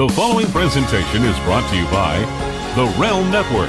The 0.00 0.08
following 0.08 0.46
presentation 0.46 1.24
is 1.24 1.38
brought 1.40 1.68
to 1.68 1.76
you 1.76 1.84
by 1.90 2.16
the 2.74 2.86
Realm 2.98 3.30
Network. 3.30 3.68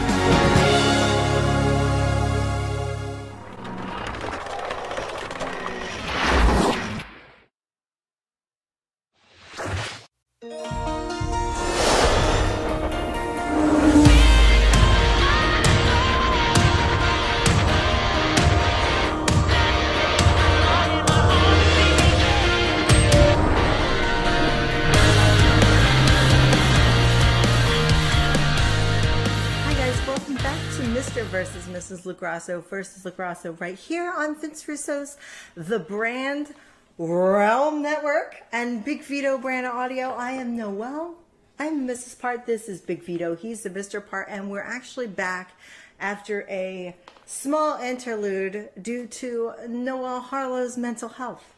LoGrasso 32.11 32.63
versus 32.65 33.03
LoGrasso 33.03 33.59
right 33.59 33.77
here 33.77 34.11
on 34.15 34.35
Vince 34.35 34.63
Russo's 34.67 35.17
The 35.55 35.79
Brand 35.79 36.53
Realm 36.97 37.81
Network 37.81 38.43
and 38.51 38.83
Big 38.83 39.03
Vito 39.03 39.37
Brand 39.37 39.65
Audio. 39.65 40.09
I 40.09 40.31
am 40.31 40.55
Noel. 40.57 41.15
I'm 41.57 41.87
Mrs. 41.87 42.19
Part. 42.19 42.45
This 42.45 42.67
is 42.67 42.81
Big 42.81 43.03
Vito. 43.03 43.35
He's 43.35 43.63
the 43.63 43.69
Mr. 43.69 44.05
Part, 44.05 44.27
and 44.29 44.49
we're 44.49 44.61
actually 44.61 45.07
back 45.07 45.51
after 45.99 46.45
a 46.49 46.95
small 47.25 47.79
interlude 47.79 48.69
due 48.81 49.07
to 49.07 49.53
Noel 49.69 50.19
Harlow's 50.19 50.77
mental 50.77 51.09
health. 51.09 51.55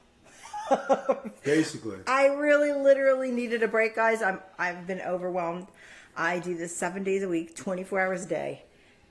Basically. 1.44 1.98
I 2.06 2.28
really 2.28 2.72
literally 2.72 3.32
needed 3.32 3.64
a 3.64 3.68
break, 3.68 3.96
guys. 3.96 4.22
I'm 4.22 4.40
I've 4.60 4.86
been 4.86 5.02
overwhelmed. 5.02 5.68
I 6.16 6.40
do 6.40 6.56
this 6.56 6.76
seven 6.76 7.04
days 7.04 7.24
a 7.24 7.28
week, 7.28 7.56
24 7.56 8.00
hours 8.00 8.26
a 8.26 8.28
day. 8.28 8.64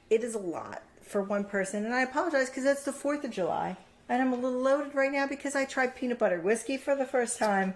It 0.09 0.23
is 0.23 0.35
a 0.35 0.39
lot 0.39 0.83
for 1.05 1.23
one 1.23 1.45
person, 1.45 1.85
and 1.85 1.95
I 1.95 2.03
apologize 2.03 2.49
because 2.49 2.65
that's 2.65 2.85
the 2.85 2.93
4th 2.93 3.25
of 3.25 3.31
July, 3.31 3.77
and 4.09 4.23
I'm 4.23 4.33
a 4.33 4.37
little 4.37 4.61
loaded 4.61 4.95
right 4.95 5.13
now 5.13 5.27
because 5.27 5.55
I 5.57 5.65
tried 5.65 5.95
peanut 5.97 6.19
butter 6.19 6.41
whiskey 6.41 6.77
for 6.77 6.95
the 6.97 7.07
first 7.07 7.39
time, 7.39 7.75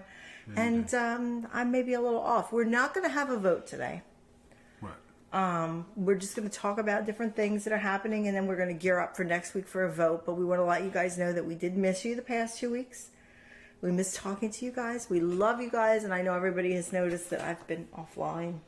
and 0.55 0.93
um, 0.93 1.47
I 1.53 1.63
may 1.63 1.83
be 1.83 1.93
a 1.93 2.01
little 2.01 2.21
off. 2.21 2.51
We're 2.53 2.63
not 2.63 2.93
going 2.93 3.05
to 3.05 3.13
have 3.13 3.29
a 3.29 3.37
vote 3.37 3.67
today. 3.67 4.01
Right. 4.81 4.93
We're 5.95 6.15
just 6.15 6.35
going 6.35 6.49
to 6.49 6.55
talk 6.55 6.77
about 6.77 7.05
different 7.05 7.35
things 7.35 7.63
that 7.65 7.73
are 7.73 7.77
happening, 7.77 8.27
and 8.27 8.35
then 8.35 8.47
we're 8.47 8.55
going 8.55 8.69
to 8.69 8.73
gear 8.73 8.99
up 8.99 9.17
for 9.17 9.23
next 9.23 9.53
week 9.53 9.67
for 9.67 9.83
a 9.83 9.91
vote. 9.91 10.25
But 10.25 10.35
we 10.35 10.45
want 10.45 10.59
to 10.59 10.65
let 10.65 10.83
you 10.83 10.89
guys 10.89 11.17
know 11.17 11.33
that 11.33 11.45
we 11.45 11.55
did 11.55 11.75
miss 11.75 12.05
you 12.05 12.15
the 12.15 12.21
past 12.21 12.59
two 12.59 12.71
weeks. 12.71 13.09
We 13.81 13.91
miss 13.91 14.15
talking 14.15 14.49
to 14.51 14.65
you 14.65 14.71
guys. 14.71 15.09
We 15.09 15.19
love 15.19 15.61
you 15.61 15.69
guys, 15.69 16.03
and 16.03 16.13
I 16.13 16.21
know 16.21 16.33
everybody 16.33 16.73
has 16.73 16.91
noticed 16.91 17.29
that 17.29 17.41
I've 17.41 17.65
been 17.67 17.87
offline 17.95 18.59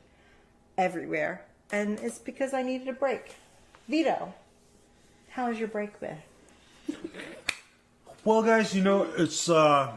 everywhere, 0.78 1.44
and 1.72 1.98
it's 2.00 2.18
because 2.18 2.54
I 2.54 2.62
needed 2.62 2.88
a 2.88 2.92
break. 2.92 3.34
Vito, 3.88 4.32
how 5.30 5.46
has 5.46 5.58
your 5.58 5.68
break 5.68 5.98
been? 6.00 6.18
Well, 8.24 8.42
guys, 8.42 8.74
you 8.74 8.82
know, 8.82 9.04
it's 9.16 9.48
uh, 9.48 9.92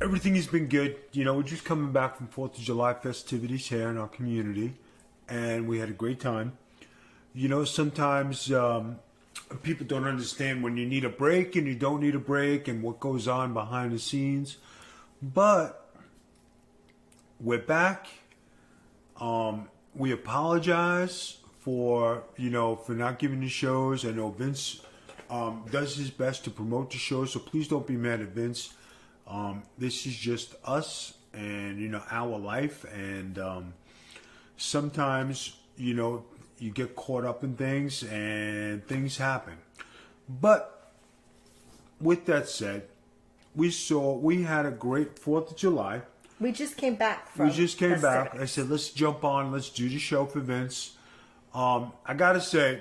everything 0.00 0.36
has 0.36 0.46
been 0.46 0.68
good. 0.68 0.96
You 1.12 1.24
know, 1.24 1.34
we're 1.34 1.42
just 1.42 1.64
coming 1.64 1.92
back 1.92 2.16
from 2.16 2.28
Fourth 2.28 2.56
of 2.56 2.64
July 2.64 2.94
festivities 2.94 3.66
here 3.66 3.90
in 3.90 3.98
our 3.98 4.08
community, 4.08 4.74
and 5.28 5.68
we 5.68 5.78
had 5.78 5.88
a 5.88 5.92
great 5.92 6.20
time. 6.20 6.56
You 7.34 7.48
know, 7.48 7.64
sometimes 7.64 8.52
um, 8.52 9.00
people 9.62 9.84
don't 9.86 10.06
understand 10.06 10.62
when 10.62 10.76
you 10.76 10.86
need 10.86 11.04
a 11.04 11.08
break 11.08 11.56
and 11.56 11.66
you 11.66 11.74
don't 11.74 12.00
need 12.00 12.14
a 12.14 12.20
break, 12.20 12.68
and 12.68 12.82
what 12.82 13.00
goes 13.00 13.26
on 13.28 13.52
behind 13.52 13.92
the 13.92 13.98
scenes. 13.98 14.58
But 15.20 15.90
we're 17.40 17.58
back. 17.58 18.06
Um, 19.20 19.68
we 19.94 20.12
apologize 20.12 21.38
for 21.62 22.24
you 22.36 22.50
know 22.50 22.74
for 22.74 22.92
not 22.92 23.18
giving 23.18 23.40
the 23.40 23.48
shows. 23.48 24.04
I 24.04 24.10
know 24.10 24.30
Vince 24.30 24.80
um, 25.30 25.64
does 25.70 25.96
his 25.96 26.10
best 26.10 26.44
to 26.44 26.50
promote 26.50 26.90
the 26.90 26.98
show, 26.98 27.24
so 27.24 27.38
please 27.38 27.68
don't 27.68 27.86
be 27.86 27.96
mad 27.96 28.20
at 28.20 28.28
Vince. 28.28 28.74
Um, 29.26 29.62
this 29.78 30.04
is 30.06 30.16
just 30.16 30.56
us 30.64 31.14
and 31.32 31.80
you 31.80 31.88
know 31.88 32.02
our 32.10 32.36
life, 32.38 32.84
and 32.92 33.38
um, 33.38 33.74
sometimes 34.56 35.56
you 35.76 35.94
know 35.94 36.24
you 36.58 36.70
get 36.70 36.96
caught 36.96 37.24
up 37.24 37.44
in 37.44 37.54
things 37.54 38.02
and 38.02 38.86
things 38.86 39.16
happen. 39.16 39.54
But 40.28 40.92
with 42.00 42.26
that 42.26 42.48
said, 42.48 42.88
we 43.54 43.70
saw 43.70 44.16
we 44.16 44.42
had 44.42 44.66
a 44.66 44.72
great 44.72 45.16
Fourth 45.16 45.52
of 45.52 45.56
July. 45.56 46.02
We 46.40 46.50
just 46.50 46.76
came 46.76 46.96
back 46.96 47.28
from. 47.28 47.46
We 47.46 47.52
just 47.52 47.78
came 47.78 48.00
back. 48.00 48.34
I 48.34 48.46
said, 48.46 48.68
let's 48.68 48.90
jump 48.90 49.22
on. 49.22 49.52
Let's 49.52 49.70
do 49.70 49.88
the 49.88 49.98
show 49.98 50.26
for 50.26 50.40
Vince. 50.40 50.96
Um, 51.54 51.92
I 52.06 52.14
gotta 52.14 52.40
say, 52.40 52.80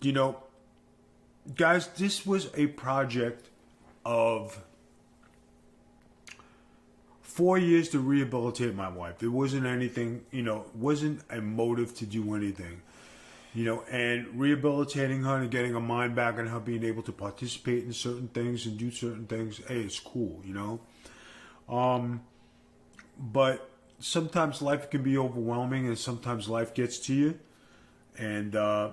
you 0.00 0.12
know, 0.12 0.36
guys, 1.56 1.88
this 1.88 2.24
was 2.24 2.48
a 2.56 2.66
project 2.68 3.48
of 4.04 4.62
four 7.20 7.58
years 7.58 7.88
to 7.90 7.98
rehabilitate 7.98 8.74
my 8.74 8.88
wife. 8.88 9.18
There 9.18 9.30
wasn't 9.30 9.66
anything, 9.66 10.24
you 10.30 10.42
know, 10.42 10.66
wasn't 10.74 11.22
a 11.30 11.40
motive 11.40 11.94
to 11.96 12.06
do 12.06 12.34
anything. 12.34 12.82
You 13.54 13.64
know, 13.66 13.82
and 13.90 14.28
rehabilitating 14.40 15.24
her 15.24 15.36
and 15.36 15.50
getting 15.50 15.74
her 15.74 15.80
mind 15.80 16.14
back 16.14 16.38
and 16.38 16.48
her 16.48 16.58
being 16.60 16.84
able 16.84 17.02
to 17.02 17.12
participate 17.12 17.84
in 17.84 17.92
certain 17.92 18.28
things 18.28 18.64
and 18.64 18.78
do 18.78 18.90
certain 18.90 19.26
things, 19.26 19.60
hey, 19.68 19.80
it's 19.80 20.00
cool, 20.00 20.40
you 20.42 20.54
know 20.54 20.80
Um, 21.68 22.22
but 23.18 23.68
sometimes 23.98 24.62
life 24.62 24.88
can 24.90 25.02
be 25.02 25.18
overwhelming 25.18 25.86
and 25.86 25.98
sometimes 25.98 26.48
life 26.48 26.72
gets 26.74 26.98
to 27.00 27.14
you 27.14 27.38
and 28.18 28.54
uh, 28.56 28.90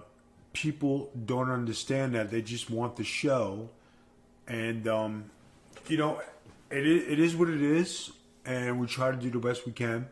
people 0.54 1.12
don't 1.26 1.50
understand 1.50 2.16
that. 2.16 2.32
They 2.32 2.42
just 2.42 2.70
want 2.70 2.96
the 2.96 3.04
show. 3.04 3.70
And 4.48 4.88
um, 4.88 5.26
you 5.88 5.98
know 5.98 6.22
it 6.70 6.86
is, 6.86 7.08
it 7.08 7.20
is 7.20 7.36
what 7.36 7.50
it 7.50 7.62
is. 7.62 8.12
And 8.46 8.80
we 8.80 8.88
try 8.88 9.12
to 9.12 9.18
do 9.18 9.30
the 9.30 9.40
best 9.40 9.66
we 9.66 9.72
can. 9.72 10.08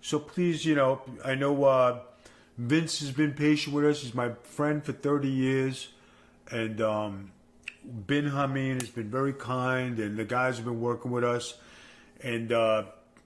So 0.00 0.18
please 0.18 0.64
you 0.64 0.74
know 0.74 1.02
i 1.24 1.34
know 1.34 1.64
uh, 1.64 2.00
vince 2.58 3.00
has 3.00 3.10
been 3.10 3.32
patient 3.32 3.74
with 3.74 3.84
us. 3.84 4.02
He's 4.02 4.14
my 4.14 4.32
friend 4.42 4.84
for 4.84 4.92
30 4.92 5.28
years. 5.28 5.88
And 6.50 6.80
um, 6.80 7.32
Ben 7.84 8.30
Hameen 8.30 8.80
has 8.80 8.90
been 8.90 9.10
very 9.10 9.32
kind, 9.32 9.98
and 9.98 10.16
the 10.16 10.24
guys 10.24 10.56
have 10.56 10.64
been 10.64 10.80
working 10.80 11.10
with 11.10 11.24
us. 11.24 11.54
And 12.22 12.52
uh, 12.52 12.84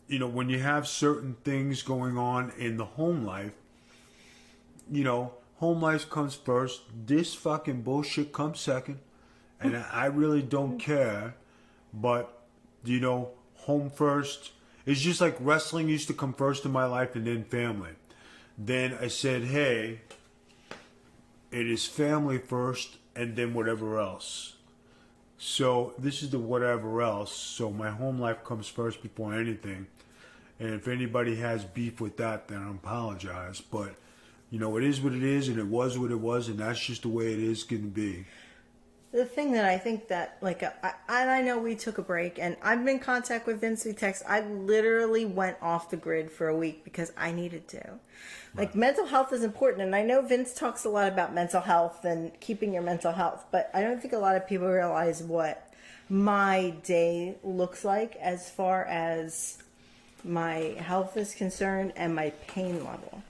you 0.09 0.19
know, 0.19 0.28
when 0.28 0.49
you 0.49 0.60
have 0.60 0.87
certain 0.87 1.37
things 1.44 1.82
going 1.82 2.16
on 2.16 2.53
in 2.59 2.76
the 2.76 2.84
home 2.84 3.25
life, 3.25 3.53
you 4.91 5.04
know, 5.04 5.32
home 5.56 5.80
life 5.80 6.08
comes 6.08 6.34
first. 6.34 6.82
This 7.06 7.34
fucking 7.34 7.82
bullshit 7.82 8.32
comes 8.32 8.60
second, 8.60 9.00
and 9.60 9.76
I 9.76 10.06
really 10.06 10.42
don't 10.42 10.78
care. 10.78 11.34
But 11.92 12.42
you 12.84 13.00
know, 13.00 13.30
home 13.54 13.91
first. 13.91 14.52
It's 14.84 15.00
just 15.00 15.20
like 15.20 15.36
wrestling 15.41 15.88
used 15.88 16.06
to 16.08 16.14
come 16.14 16.32
first 16.32 16.64
in 16.64 16.70
my 16.70 16.84
life, 16.84 17.16
and 17.16 17.26
then 17.26 17.44
family. 17.44 17.91
Then 18.58 18.96
I 19.00 19.08
said, 19.08 19.44
hey, 19.44 20.00
it 21.50 21.66
is 21.66 21.86
family 21.86 22.38
first 22.38 22.96
and 23.14 23.36
then 23.36 23.54
whatever 23.54 23.98
else. 23.98 24.54
So 25.38 25.94
this 25.98 26.22
is 26.22 26.30
the 26.30 26.38
whatever 26.38 27.02
else. 27.02 27.32
So 27.34 27.70
my 27.70 27.91
home 27.91 28.19
life 28.19 28.44
comes 28.44 28.69
first 28.69 29.02
before 29.02 29.34
anything. 29.34 29.86
And 30.58 30.75
if 30.75 30.88
anybody 30.88 31.36
has 31.36 31.64
beef 31.64 32.00
with 32.00 32.16
that, 32.16 32.48
then 32.48 32.62
I 32.62 32.70
apologize. 32.70 33.60
But 33.60 33.94
you 34.56 34.62
know, 34.62 34.78
it 34.78 34.84
is 34.84 35.03
what 35.03 35.12
it 35.12 35.22
is, 35.22 35.49
and 35.49 35.59
it 35.59 35.67
was 35.67 35.99
what 35.99 36.11
it 36.11 36.19
was, 36.19 36.49
and 36.49 36.61
that's 36.61 36.81
just 36.81 37.03
the 37.03 37.11
way 37.11 37.31
it 37.31 37.39
is 37.39 37.62
going 37.62 37.83
to 37.83 37.89
be. 37.89 38.25
the 39.12 39.27
thing 39.27 39.53
that 39.53 39.67
I 39.67 39.77
think 39.77 40.09
that 40.09 40.39
like 40.41 40.62
uh, 40.62 40.71
I, 40.83 40.94
and 41.09 41.31
I 41.31 41.43
know 41.43 41.59
we 41.59 41.75
took 41.75 41.99
a 41.99 42.03
break 42.03 42.39
and 42.39 42.56
I've 42.62 42.78
been 42.83 42.97
in 42.97 42.99
contact 42.99 43.47
with 43.47 43.61
Vince 43.61 43.87
Text. 43.97 44.22
I 44.27 44.41
literally 44.41 45.27
went 45.27 45.59
off 45.61 45.91
the 45.91 45.99
grid 45.99 46.31
for 46.33 46.49
a 46.49 46.56
week 46.56 46.84
because 46.84 47.12
I 47.19 47.33
needed 47.33 47.69
to. 47.69 47.99
Like 48.56 48.75
mental 48.75 49.05
health 49.05 49.35
is 49.35 49.43
important 49.43 49.82
and 49.82 49.94
I 49.94 50.03
know 50.03 50.23
Vince 50.23 50.55
talks 50.55 50.87
a 50.87 50.88
lot 50.88 51.09
about 51.09 51.35
mental 51.35 51.61
health 51.61 52.06
and 52.06 52.32
keeping 52.41 52.73
your 52.73 52.82
mental 52.82 53.12
health, 53.12 53.44
but 53.50 53.70
I 53.75 53.82
don't 53.82 54.00
think 54.00 54.14
a 54.14 54.19
lot 54.19 54.37
of 54.37 54.49
people 54.49 54.69
realize 54.69 55.23
what 55.23 55.70
my 56.09 56.70
day 56.82 57.37
looks 57.44 57.85
like 57.85 58.17
as 58.17 58.49
far 58.49 58.85
as 58.87 59.59
my 60.25 60.75
health 60.79 61.19
is 61.19 61.35
concerned 61.35 61.93
and 61.97 62.14
my 62.14 62.31
pain 62.47 62.82
level. 62.85 63.23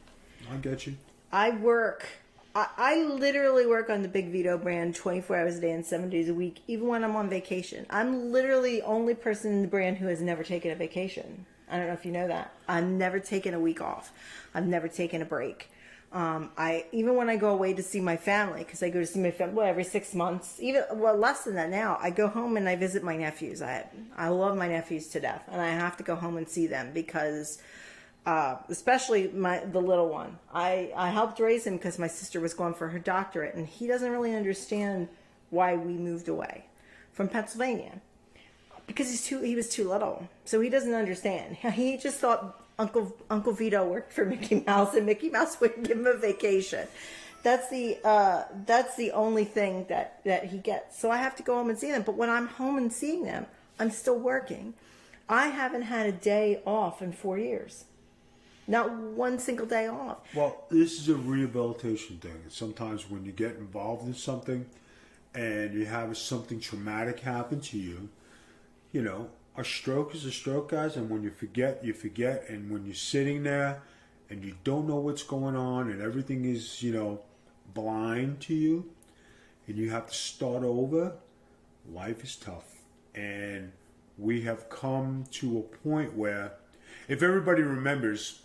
I 0.52 0.56
get 0.58 0.86
you. 0.86 0.96
I 1.32 1.50
work. 1.50 2.06
I, 2.54 3.02
literally 3.02 3.66
work 3.66 3.90
on 3.90 4.00
the 4.00 4.08
Big 4.08 4.30
Vito 4.30 4.56
brand 4.56 4.94
24 4.94 5.36
hours 5.36 5.56
a 5.56 5.60
day 5.60 5.72
and 5.72 5.84
seven 5.84 6.08
days 6.08 6.30
a 6.30 6.34
week, 6.34 6.60
even 6.66 6.88
when 6.88 7.04
I'm 7.04 7.14
on 7.14 7.28
vacation. 7.28 7.84
I'm 7.90 8.32
literally 8.32 8.80
the 8.80 8.86
only 8.86 9.14
person 9.14 9.52
in 9.52 9.62
the 9.62 9.68
brand 9.68 9.98
who 9.98 10.06
has 10.06 10.22
never 10.22 10.42
taken 10.42 10.70
a 10.70 10.74
vacation. 10.74 11.44
I 11.70 11.76
don't 11.76 11.88
know 11.88 11.92
if 11.92 12.06
you 12.06 12.12
know 12.12 12.28
that. 12.28 12.54
I've 12.66 12.86
never 12.86 13.20
taken 13.20 13.52
a 13.52 13.60
week 13.60 13.82
off. 13.82 14.10
I've 14.54 14.66
never 14.66 14.88
taken 14.88 15.20
a 15.20 15.26
break. 15.26 15.68
Um, 16.12 16.50
I 16.56 16.86
even 16.92 17.14
when 17.16 17.28
I 17.28 17.36
go 17.36 17.50
away 17.50 17.74
to 17.74 17.82
see 17.82 18.00
my 18.00 18.16
family 18.16 18.64
because 18.64 18.82
I 18.82 18.88
go 18.88 19.00
to 19.00 19.06
see 19.06 19.20
my 19.20 19.32
family 19.32 19.54
well, 19.54 19.66
every 19.66 19.84
six 19.84 20.14
months, 20.14 20.58
even 20.60 20.84
well 20.94 21.16
less 21.16 21.44
than 21.44 21.56
that 21.56 21.68
now. 21.68 21.98
I 22.00 22.08
go 22.10 22.28
home 22.28 22.56
and 22.56 22.68
I 22.68 22.76
visit 22.76 23.02
my 23.02 23.16
nephews. 23.16 23.60
I 23.60 23.86
I 24.16 24.28
love 24.28 24.56
my 24.56 24.68
nephews 24.68 25.08
to 25.08 25.20
death, 25.20 25.44
and 25.50 25.60
I 25.60 25.68
have 25.68 25.96
to 25.98 26.04
go 26.04 26.14
home 26.14 26.38
and 26.38 26.48
see 26.48 26.66
them 26.68 26.92
because 26.94 27.60
uh, 28.26 28.56
especially 28.68 29.28
my 29.28 29.60
the 29.60 29.80
little 29.80 30.08
one. 30.08 30.38
I 30.52 30.92
I 30.96 31.10
helped 31.10 31.38
raise 31.38 31.66
him 31.66 31.76
because 31.76 31.98
my 31.98 32.08
sister 32.08 32.40
was 32.40 32.52
going 32.52 32.74
for 32.74 32.88
her 32.88 32.98
doctorate, 32.98 33.54
and 33.54 33.66
he 33.66 33.86
doesn't 33.86 34.10
really 34.10 34.34
understand 34.34 35.08
why 35.50 35.76
we 35.76 35.92
moved 35.92 36.28
away 36.28 36.66
from 37.12 37.28
Pennsylvania 37.28 38.00
because 38.86 39.08
he's 39.10 39.24
too 39.24 39.40
he 39.42 39.54
was 39.54 39.68
too 39.68 39.88
little, 39.88 40.28
so 40.44 40.60
he 40.60 40.68
doesn't 40.68 40.94
understand. 40.94 41.56
He 41.72 41.96
just 41.96 42.18
thought 42.18 42.64
Uncle 42.78 43.16
Uncle 43.30 43.52
Vito 43.52 43.86
worked 43.86 44.12
for 44.12 44.24
Mickey 44.24 44.62
Mouse, 44.66 44.94
and 44.94 45.06
Mickey 45.06 45.30
Mouse 45.30 45.56
wouldn't 45.60 45.86
give 45.86 45.98
him 45.98 46.06
a 46.06 46.14
vacation. 46.14 46.86
That's 47.44 47.68
the 47.70 47.98
uh, 48.04 48.44
that's 48.66 48.96
the 48.96 49.12
only 49.12 49.44
thing 49.44 49.86
that 49.88 50.20
that 50.24 50.46
he 50.46 50.58
gets. 50.58 50.98
So 50.98 51.12
I 51.12 51.18
have 51.18 51.36
to 51.36 51.44
go 51.44 51.54
home 51.54 51.70
and 51.70 51.78
see 51.78 51.92
them. 51.92 52.02
But 52.02 52.16
when 52.16 52.28
I'm 52.30 52.48
home 52.48 52.76
and 52.76 52.92
seeing 52.92 53.24
them, 53.24 53.46
I'm 53.78 53.90
still 53.90 54.18
working. 54.18 54.74
I 55.28 55.48
haven't 55.48 55.82
had 55.82 56.06
a 56.06 56.12
day 56.12 56.60
off 56.66 57.02
in 57.02 57.12
four 57.12 57.38
years. 57.38 57.84
Not 58.68 58.92
one 58.92 59.38
single 59.38 59.66
day 59.66 59.86
off. 59.86 60.18
Well, 60.34 60.64
this 60.70 61.00
is 61.00 61.08
a 61.08 61.14
rehabilitation 61.14 62.18
thing. 62.18 62.42
Sometimes 62.48 63.08
when 63.08 63.24
you 63.24 63.32
get 63.32 63.56
involved 63.56 64.06
in 64.06 64.14
something 64.14 64.66
and 65.34 65.72
you 65.74 65.86
have 65.86 66.16
something 66.16 66.58
traumatic 66.58 67.20
happen 67.20 67.60
to 67.60 67.78
you, 67.78 68.08
you 68.92 69.02
know, 69.02 69.28
a 69.56 69.64
stroke 69.64 70.14
is 70.14 70.24
a 70.24 70.32
stroke, 70.32 70.70
guys, 70.70 70.96
and 70.96 71.08
when 71.08 71.22
you 71.22 71.30
forget, 71.30 71.84
you 71.84 71.92
forget. 71.92 72.44
And 72.48 72.70
when 72.70 72.84
you're 72.84 72.94
sitting 72.94 73.44
there 73.44 73.82
and 74.28 74.44
you 74.44 74.56
don't 74.64 74.88
know 74.88 74.96
what's 74.96 75.22
going 75.22 75.56
on 75.56 75.90
and 75.90 76.02
everything 76.02 76.44
is, 76.44 76.82
you 76.82 76.92
know, 76.92 77.20
blind 77.72 78.40
to 78.40 78.54
you 78.54 78.90
and 79.66 79.76
you 79.76 79.90
have 79.90 80.08
to 80.08 80.14
start 80.14 80.64
over, 80.64 81.12
life 81.92 82.24
is 82.24 82.36
tough. 82.36 82.64
And 83.14 83.72
we 84.18 84.42
have 84.42 84.68
come 84.68 85.24
to 85.32 85.58
a 85.58 85.62
point 85.62 86.14
where, 86.14 86.54
if 87.08 87.22
everybody 87.22 87.62
remembers, 87.62 88.42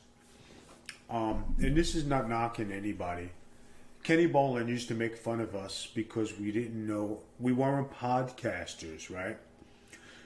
um, 1.11 1.55
and 1.59 1.75
this 1.75 1.93
is 1.93 2.05
not 2.05 2.29
knocking 2.29 2.71
anybody, 2.71 3.29
Kenny 4.01 4.27
Bolin 4.27 4.67
used 4.67 4.87
to 4.87 4.95
make 4.95 5.15
fun 5.15 5.41
of 5.41 5.55
us 5.55 5.87
because 5.93 6.39
we 6.39 6.51
didn't 6.51 6.87
know, 6.87 7.19
we 7.39 7.51
weren't 7.51 7.91
podcasters, 7.91 9.13
right? 9.13 9.37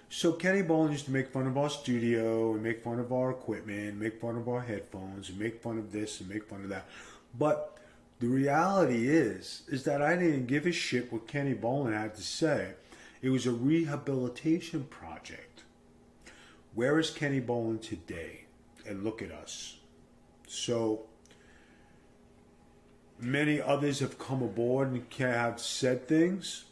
So 0.09 0.31
Kenny 0.31 0.61
Bolin 0.61 0.91
used 0.91 1.05
to 1.05 1.11
make 1.11 1.29
fun 1.29 1.47
of 1.47 1.57
our 1.57 1.69
studio 1.69 2.53
and 2.53 2.63
make 2.63 2.83
fun 2.83 2.99
of 2.99 3.11
our 3.11 3.31
equipment, 3.31 3.99
make 3.99 4.21
fun 4.21 4.37
of 4.37 4.47
our 4.47 4.61
headphones, 4.61 5.29
and 5.29 5.39
make 5.39 5.61
fun 5.61 5.77
of 5.77 5.91
this 5.91 6.21
and 6.21 6.29
make 6.29 6.47
fun 6.47 6.63
of 6.63 6.69
that. 6.69 6.85
But 7.37 7.77
the 8.19 8.27
reality 8.27 9.09
is, 9.09 9.63
is 9.67 9.83
that 9.83 10.01
I 10.01 10.15
didn't 10.15 10.45
give 10.45 10.65
a 10.65 10.71
shit 10.71 11.11
what 11.11 11.27
Kenny 11.27 11.53
Bolin 11.53 11.93
had 11.93 12.15
to 12.15 12.21
say. 12.21 12.73
It 13.21 13.29
was 13.29 13.45
a 13.45 13.51
rehabilitation 13.51 14.85
project. 14.85 15.63
Where 16.75 16.99
is 16.99 17.09
Kenny 17.09 17.41
Bolin 17.41 17.81
today? 17.81 18.45
And 18.87 19.03
look 19.03 19.21
at 19.21 19.31
us. 19.31 19.77
So 20.55 21.03
many 23.19 23.61
others 23.61 23.99
have 23.99 24.17
come 24.17 24.41
aboard 24.41 24.91
and 24.91 25.05
have 25.19 25.59
said 25.59 26.07
things, 26.07 26.65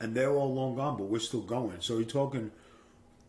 and 0.00 0.14
they're 0.14 0.32
all 0.32 0.54
long 0.54 0.76
gone, 0.76 0.96
but 0.96 1.04
we're 1.04 1.18
still 1.18 1.42
going. 1.42 1.80
So 1.80 1.94
you're 1.94 2.04
talking 2.04 2.50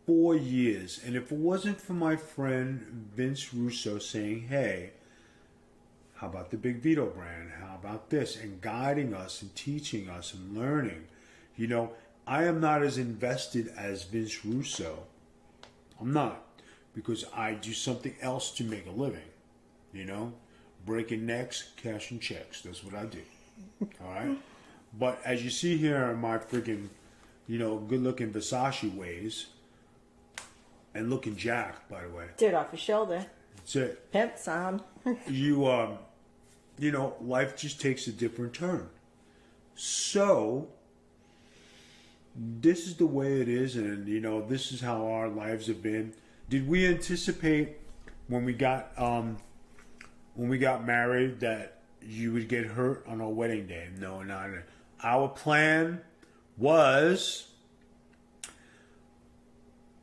four 0.06 0.36
years. 0.36 1.00
And 1.06 1.16
if 1.16 1.32
it 1.32 1.38
wasn't 1.38 1.80
for 1.80 1.94
my 1.94 2.16
friend 2.16 3.10
Vince 3.16 3.54
Russo 3.54 4.00
saying, 4.00 4.48
hey, 4.48 4.92
how 6.16 6.28
about 6.28 6.52
the 6.52 6.58
Big 6.58 6.78
Vito 6.82 7.08
brand? 7.08 7.52
How 7.60 7.76
about 7.76 8.10
this? 8.10 8.36
And 8.36 8.62
guiding 8.62 9.14
us 9.14 9.42
and 9.42 9.56
teaching 9.56 10.10
us 10.10 10.34
and 10.34 10.56
learning. 10.56 11.08
You 11.56 11.68
know, 11.68 11.92
I 12.28 12.44
am 12.44 12.60
not 12.60 12.84
as 12.84 12.98
invested 12.98 13.68
as 13.76 14.04
Vince 14.04 14.46
Russo. 14.46 15.04
I'm 16.00 16.14
not. 16.14 16.44
Because 16.94 17.26
I 17.36 17.54
do 17.54 17.74
something 17.74 18.16
else 18.22 18.52
to 18.52 18.64
make 18.64 18.86
a 18.86 18.92
living. 18.92 19.22
You 19.94 20.06
know? 20.06 20.34
Breaking 20.86 21.26
necks, 21.26 21.70
cashing 21.78 22.20
checks. 22.20 22.62
That's 22.62 22.84
what 22.84 22.96
I 22.96 23.06
do. 23.06 23.22
All 24.04 24.12
right? 24.12 24.38
But 24.98 25.22
as 25.24 25.44
you 25.44 25.50
see 25.50 25.78
here 25.78 26.12
in 26.12 26.20
my 26.20 26.38
freaking, 26.38 26.90
you 27.48 27.60
know, 27.60 27.78
good 27.78 28.02
looking 28.02 28.32
Versace 28.32 28.94
ways, 28.94 29.48
and 30.94 31.10
looking 31.10 31.36
jacked, 31.36 31.90
by 31.90 32.02
the 32.02 32.10
way. 32.10 32.26
Did 32.36 32.54
off 32.54 32.72
his 32.72 32.80
shoulder. 32.80 33.26
That's 33.56 33.76
it. 33.76 34.12
Pimp 34.12 34.38
sound. 34.38 34.82
you 35.28 35.68
um 35.68 35.98
you 36.78 36.92
know 36.92 37.16
life 37.22 37.58
just 37.58 37.82
takes 37.82 38.08
a 38.08 38.12
different 38.12 38.54
turn 38.54 38.88
so 39.76 40.68
this 42.36 42.88
is 42.88 42.96
the 42.96 43.06
way 43.06 43.42
it 43.42 43.50
is 43.50 43.76
and 43.76 44.08
you 44.08 44.20
know 44.20 44.46
this 44.48 44.72
is 44.72 44.82
how 44.82 45.08
our 45.08 45.28
lives 45.28 45.68
have 45.68 45.82
been 45.82 46.14
did 46.52 46.68
we 46.68 46.86
anticipate 46.86 47.78
when 48.28 48.46
we 48.46 48.54
got 48.54 48.92
um 48.98 49.38
when 50.36 50.50
we 50.50 50.60
got 50.60 50.86
married 50.86 51.40
that 51.40 51.80
you 52.02 52.34
would 52.34 52.48
get 52.48 52.66
hurt 52.66 53.04
on 53.08 53.22
our 53.22 53.30
wedding 53.30 53.66
day 53.66 53.88
no 53.98 54.22
not 54.22 54.50
our 55.04 55.28
plan 55.30 56.02
was 56.58 57.48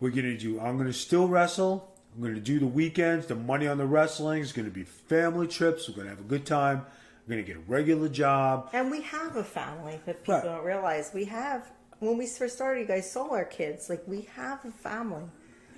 we're 0.00 0.10
gonna 0.10 0.36
do 0.36 0.58
i'm 0.58 0.76
gonna 0.76 0.92
still 0.92 1.28
wrestle 1.28 1.94
I'm 2.14 2.22
going 2.24 2.34
to 2.34 2.40
do 2.40 2.58
the 2.58 2.66
weekends. 2.66 3.26
The 3.26 3.36
money 3.36 3.68
on 3.68 3.78
the 3.78 3.86
wrestling 3.86 4.42
is 4.42 4.50
going 4.50 4.64
to 4.66 4.74
be 4.74 4.82
family 4.82 5.46
trips. 5.46 5.88
We're 5.88 5.94
going 5.94 6.06
to 6.06 6.10
have 6.10 6.18
a 6.18 6.26
good 6.26 6.44
time. 6.44 6.84
We're 7.28 7.34
going 7.34 7.44
to 7.44 7.52
get 7.52 7.56
a 7.58 7.70
regular 7.70 8.08
job. 8.08 8.70
And 8.72 8.90
we 8.90 9.02
have 9.02 9.36
a 9.36 9.44
family 9.44 10.00
that 10.04 10.22
people 10.22 10.34
Right. 10.34 10.42
don't 10.42 10.64
realize. 10.64 11.12
We 11.14 11.26
have, 11.26 11.70
when 12.00 12.18
we 12.18 12.26
first 12.26 12.56
started, 12.56 12.80
you 12.80 12.86
guys 12.86 13.08
saw 13.08 13.30
our 13.30 13.44
kids. 13.44 13.88
Like, 13.88 14.02
we 14.08 14.22
have 14.34 14.64
a 14.64 14.72
family. 14.72 15.26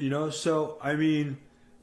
You 0.00 0.08
know, 0.08 0.30
so 0.30 0.78
I 0.80 0.96
mean, 0.96 1.36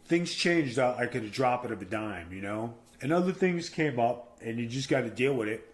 things 0.05 0.33
changed 0.33 0.79
out 0.79 0.97
like 0.97 1.15
at 1.15 1.21
a 1.21 1.29
drop 1.29 1.63
of 1.65 1.81
a 1.81 1.85
dime. 1.85 2.33
You 2.33 2.41
know, 2.41 2.73
and 2.99 3.13
other 3.13 3.31
things 3.31 3.69
came 3.69 3.99
up, 3.99 4.39
and 4.41 4.57
you 4.57 4.65
just 4.65 4.89
got 4.89 5.01
to 5.01 5.09
deal 5.11 5.35
with 5.35 5.47
it. 5.47 5.71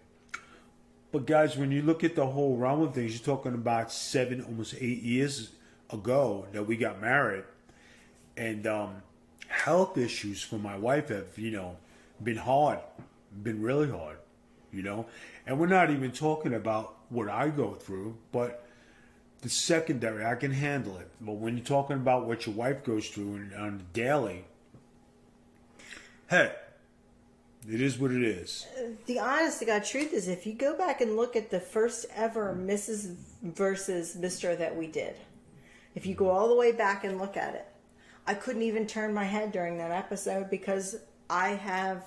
But 1.10 1.26
guys, 1.26 1.56
when 1.56 1.70
you 1.70 1.80
look 1.80 2.04
at 2.04 2.16
the 2.16 2.26
whole 2.26 2.56
realm 2.56 2.82
of 2.82 2.94
things, 2.94 3.12
you're 3.12 3.24
talking 3.24 3.54
about 3.54 3.90
seven, 3.90 4.42
almost 4.42 4.74
eight 4.78 5.02
years 5.02 5.52
ago 5.90 6.46
that 6.52 6.66
we 6.66 6.76
got 6.76 7.00
married, 7.00 7.44
and 8.36 8.66
um, 8.66 9.02
health 9.48 9.96
issues 9.96 10.42
for 10.42 10.56
my 10.56 10.76
wife 10.76 11.08
have 11.08 11.38
you 11.38 11.50
know 11.50 11.78
been 12.22 12.36
hard, 12.36 12.80
been 13.42 13.62
really 13.62 13.90
hard. 13.90 14.18
You 14.70 14.82
know, 14.82 15.06
and 15.46 15.58
we're 15.58 15.66
not 15.66 15.90
even 15.90 16.12
talking 16.12 16.52
about 16.52 16.96
what 17.08 17.30
I 17.30 17.48
go 17.48 17.72
through, 17.72 18.18
but 18.32 18.63
the 19.44 19.50
secondary, 19.50 20.24
I 20.24 20.34
can 20.36 20.50
handle 20.50 20.96
it. 20.96 21.08
But 21.20 21.34
when 21.34 21.58
you're 21.58 21.66
talking 21.66 21.96
about 21.96 22.26
what 22.26 22.46
your 22.46 22.54
wife 22.54 22.82
goes 22.82 23.08
through 23.10 23.50
on, 23.56 23.78
the 23.78 23.84
daily, 23.92 24.46
hey, 26.30 26.50
it 27.70 27.80
is 27.82 27.98
what 27.98 28.10
it 28.10 28.22
is. 28.22 28.66
The 29.04 29.20
honest 29.20 29.58
to 29.58 29.66
God 29.66 29.84
truth 29.84 30.14
is, 30.14 30.28
if 30.28 30.46
you 30.46 30.54
go 30.54 30.76
back 30.76 31.02
and 31.02 31.14
look 31.14 31.36
at 31.36 31.50
the 31.50 31.60
first 31.60 32.06
ever 32.16 32.56
Mrs. 32.58 33.16
versus 33.42 34.16
Mr. 34.16 34.56
that 34.56 34.74
we 34.74 34.86
did, 34.86 35.14
if 35.94 36.06
you 36.06 36.14
go 36.14 36.30
all 36.30 36.48
the 36.48 36.56
way 36.56 36.72
back 36.72 37.04
and 37.04 37.18
look 37.18 37.36
at 37.36 37.54
it, 37.54 37.66
I 38.26 38.32
couldn't 38.32 38.62
even 38.62 38.86
turn 38.86 39.12
my 39.12 39.24
head 39.24 39.52
during 39.52 39.76
that 39.76 39.90
episode 39.90 40.48
because 40.48 40.96
I 41.28 41.50
have. 41.50 42.02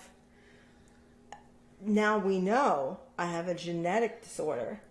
Now 1.85 2.17
we 2.17 2.39
know 2.39 2.97
I 3.19 3.27
have 3.27 3.47
a 3.47 3.53
genetic 3.53 4.23
disorder 4.23 4.81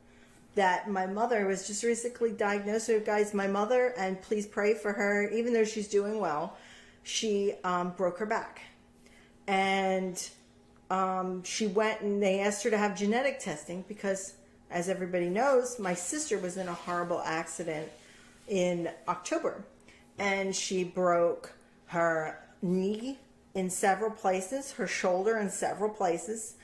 that 0.56 0.90
my 0.90 1.06
mother 1.06 1.46
was 1.46 1.66
just 1.66 1.84
recently 1.84 2.32
diagnosed 2.32 2.88
with. 2.88 3.06
Guys, 3.06 3.32
my 3.32 3.46
mother, 3.46 3.94
and 3.96 4.20
please 4.20 4.46
pray 4.46 4.74
for 4.74 4.92
her, 4.92 5.28
even 5.30 5.52
though 5.52 5.64
she's 5.64 5.86
doing 5.86 6.18
well, 6.18 6.56
she 7.02 7.54
um, 7.62 7.90
broke 7.90 8.18
her 8.18 8.26
back. 8.26 8.62
And 9.46 10.28
um, 10.90 11.44
she 11.44 11.66
went 11.68 12.00
and 12.00 12.22
they 12.22 12.40
asked 12.40 12.64
her 12.64 12.70
to 12.70 12.78
have 12.78 12.96
genetic 12.96 13.38
testing 13.38 13.84
because, 13.86 14.34
as 14.70 14.88
everybody 14.88 15.28
knows, 15.28 15.78
my 15.78 15.94
sister 15.94 16.38
was 16.38 16.56
in 16.56 16.68
a 16.68 16.74
horrible 16.74 17.20
accident 17.24 17.88
in 18.48 18.88
October 19.08 19.64
and 20.18 20.54
she 20.54 20.84
broke 20.84 21.52
her 21.86 22.38
knee 22.62 23.18
in 23.54 23.70
several 23.70 24.10
places, 24.10 24.72
her 24.72 24.86
shoulder 24.86 25.38
in 25.38 25.50
several 25.50 25.90
places. 25.90 26.54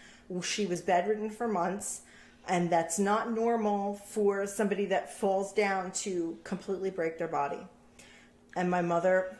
She 0.43 0.67
was 0.67 0.81
bedridden 0.81 1.31
for 1.31 1.47
months, 1.47 2.03
and 2.49 2.71
that's 2.71 2.99
not 2.99 3.33
normal 3.33 3.95
for 3.95 4.47
somebody 4.47 4.87
that 4.87 5.13
falls 5.13 5.53
down 5.53 5.93
to 5.93 6.39
completely 6.45 6.91
break 6.91 7.19
their 7.19 7.29
body. 7.29 7.61
And 8.57 8.71
my 8.71 8.83
mother 8.83 9.37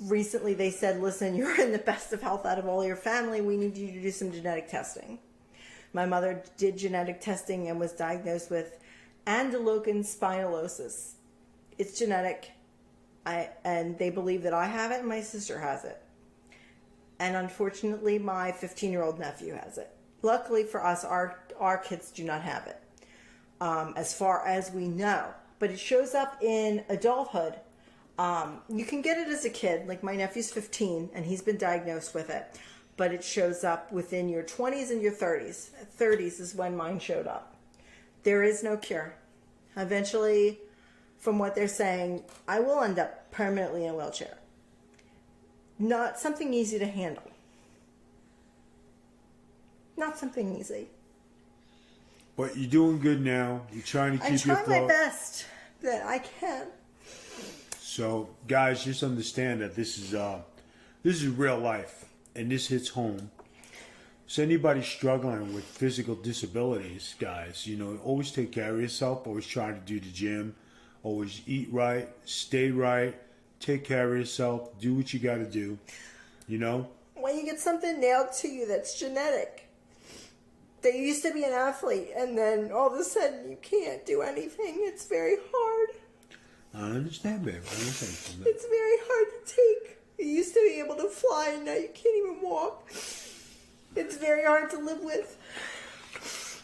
recently 0.00 0.54
they 0.54 0.70
said, 0.70 1.00
"Listen, 1.00 1.34
you're 1.36 1.60
in 1.60 1.72
the 1.72 1.78
best 1.78 2.12
of 2.12 2.22
health 2.22 2.46
out 2.46 2.58
of 2.58 2.66
all 2.66 2.84
your 2.84 2.96
family. 2.96 3.40
We 3.40 3.56
need 3.56 3.76
you 3.76 3.92
to 3.92 4.00
do 4.00 4.10
some 4.10 4.32
genetic 4.32 4.68
testing." 4.68 5.18
My 5.92 6.06
mother 6.06 6.42
did 6.56 6.78
genetic 6.78 7.20
testing 7.20 7.68
and 7.68 7.78
was 7.78 7.92
diagnosed 7.92 8.50
with 8.50 8.78
ankylosing 9.26 10.00
spondylosis. 10.00 11.12
It's 11.78 11.98
genetic. 11.98 12.50
I 13.24 13.50
and 13.64 13.98
they 13.98 14.10
believe 14.10 14.42
that 14.42 14.54
I 14.54 14.66
have 14.66 14.90
it 14.90 15.00
and 15.00 15.08
my 15.08 15.20
sister 15.20 15.58
has 15.58 15.84
it. 15.84 16.02
And 17.18 17.36
unfortunately, 17.36 18.18
my 18.18 18.50
15-year-old 18.50 19.20
nephew 19.20 19.54
has 19.54 19.78
it. 19.78 19.94
Luckily 20.22 20.64
for 20.64 20.84
us, 20.84 21.04
our 21.04 21.38
our 21.58 21.78
kids 21.78 22.10
do 22.10 22.24
not 22.24 22.42
have 22.42 22.66
it, 22.66 22.82
um, 23.60 23.94
as 23.96 24.14
far 24.14 24.46
as 24.46 24.70
we 24.72 24.88
know. 24.88 25.26
But 25.58 25.70
it 25.70 25.78
shows 25.78 26.14
up 26.14 26.42
in 26.42 26.84
adulthood. 26.88 27.54
Um, 28.18 28.60
you 28.68 28.84
can 28.84 29.02
get 29.02 29.18
it 29.18 29.28
as 29.28 29.44
a 29.44 29.50
kid. 29.50 29.86
Like 29.86 30.02
my 30.02 30.16
nephew's 30.16 30.50
15 30.50 31.10
and 31.14 31.24
he's 31.24 31.42
been 31.42 31.56
diagnosed 31.56 32.14
with 32.14 32.30
it, 32.30 32.58
but 32.96 33.12
it 33.12 33.24
shows 33.24 33.64
up 33.64 33.90
within 33.92 34.28
your 34.28 34.42
20s 34.42 34.90
and 34.90 35.00
your 35.00 35.12
30s. 35.12 35.70
30s 35.98 36.40
is 36.40 36.54
when 36.54 36.76
mine 36.76 36.98
showed 36.98 37.26
up. 37.26 37.54
There 38.22 38.42
is 38.42 38.62
no 38.62 38.76
cure. 38.76 39.14
Eventually, 39.76 40.58
from 41.18 41.38
what 41.38 41.54
they're 41.54 41.68
saying, 41.68 42.24
I 42.46 42.60
will 42.60 42.80
end 42.82 42.98
up 42.98 43.30
permanently 43.30 43.84
in 43.84 43.94
a 43.94 43.96
wheelchair. 43.96 44.38
Not 45.78 46.18
something 46.18 46.52
easy 46.52 46.78
to 46.78 46.86
handle. 46.86 47.31
Not 50.02 50.18
something 50.18 50.56
easy. 50.56 50.88
But 52.36 52.56
you're 52.56 52.68
doing 52.68 52.98
good 52.98 53.24
now. 53.24 53.60
You're 53.72 53.84
trying 53.84 54.18
to 54.18 54.24
I 54.24 54.30
keep 54.30 54.44
your 54.44 54.56
try 54.56 54.80
my 54.80 54.88
best 54.88 55.46
that 55.80 56.04
I 56.04 56.18
can. 56.18 56.66
So, 57.78 58.28
guys, 58.48 58.84
just 58.84 59.04
understand 59.04 59.60
that 59.60 59.76
this 59.76 59.98
is 59.98 60.12
uh, 60.12 60.40
this 61.04 61.22
is 61.22 61.28
real 61.28 61.56
life, 61.56 62.06
and 62.34 62.50
this 62.50 62.66
hits 62.66 62.88
home. 62.88 63.30
So, 64.26 64.42
anybody 64.42 64.82
struggling 64.82 65.54
with 65.54 65.62
physical 65.62 66.16
disabilities, 66.16 67.14
guys, 67.20 67.64
you 67.64 67.76
know, 67.76 67.96
always 68.02 68.32
take 68.32 68.50
care 68.50 68.74
of 68.74 68.80
yourself. 68.80 69.24
Always 69.24 69.46
try 69.46 69.70
to 69.70 69.78
do 69.78 70.00
the 70.00 70.10
gym. 70.10 70.56
Always 71.04 71.42
eat 71.46 71.68
right, 71.70 72.08
stay 72.24 72.72
right, 72.72 73.14
take 73.60 73.84
care 73.84 74.12
of 74.12 74.18
yourself. 74.18 74.76
Do 74.80 74.94
what 74.94 75.14
you 75.14 75.20
got 75.20 75.36
to 75.36 75.46
do. 75.46 75.78
You 76.48 76.58
know, 76.58 76.88
when 77.14 77.38
you 77.38 77.44
get 77.44 77.60
something 77.60 78.00
nailed 78.00 78.32
to 78.40 78.48
you 78.48 78.66
that's 78.66 78.98
genetic, 78.98 79.68
you 80.84 81.02
used 81.02 81.22
to 81.22 81.32
be 81.32 81.44
an 81.44 81.52
athlete 81.52 82.10
and 82.16 82.36
then 82.36 82.72
all 82.72 82.92
of 82.92 82.98
a 82.98 83.04
sudden 83.04 83.50
you 83.50 83.56
can't 83.62 84.04
do 84.04 84.22
anything, 84.22 84.76
it's 84.78 85.06
very 85.06 85.36
hard. 85.52 85.96
I 86.74 86.96
understand, 86.96 87.44
babe. 87.44 87.54
I 87.54 87.74
understand. 87.74 88.46
It's 88.46 88.66
very 88.66 88.96
hard 89.02 89.46
to 89.46 89.54
take. 89.54 89.98
You 90.18 90.26
used 90.26 90.54
to 90.54 90.60
be 90.60 90.80
able 90.84 90.96
to 90.96 91.08
fly 91.08 91.52
and 91.54 91.64
now 91.64 91.74
you 91.74 91.90
can't 91.94 92.16
even 92.16 92.38
walk. 92.42 92.88
It's 93.94 94.16
very 94.16 94.44
hard 94.44 94.70
to 94.70 94.78
live 94.78 95.00
with. 95.02 95.36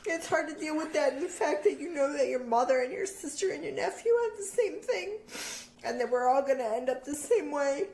It's 0.07 0.27
hard 0.27 0.49
to 0.49 0.55
deal 0.55 0.77
with 0.77 0.95
that 0.95 1.13
and 1.15 1.23
the 1.23 1.29
fact 1.29 1.65
that 1.65 1.79
you 1.79 1.93
know 1.93 2.13
that 2.17 2.29
your 2.29 2.43
mother 2.43 2.81
and 2.81 2.93
your 2.93 3.05
sister 3.05 3.51
and 3.53 3.63
your 3.63 3.75
nephew 3.75 4.11
have 4.25 4.39
the 4.39 4.45
same 4.45 4.81
thing 4.81 5.19
and 5.85 6.01
that 6.01 6.11
we're 6.11 6.29
all 6.29 6.43
going 6.43 6.59
to 6.59 6.65
end 6.65 6.89
up 6.89 7.05
the 7.05 7.15
same 7.15 7.51
way. 7.51 7.85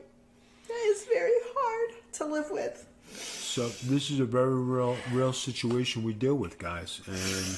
That 0.67 0.85
is 0.87 1.05
very 1.05 1.37
hard 1.53 1.95
to 2.13 2.25
live 2.25 2.49
with. 2.49 2.87
So 3.11 3.69
this 3.69 4.09
is 4.09 4.19
a 4.19 4.25
very 4.25 4.55
real, 4.55 4.97
real 5.11 5.33
situation 5.33 6.03
we 6.03 6.13
deal 6.13 6.35
with, 6.35 6.57
guys. 6.57 7.01
And 7.07 7.57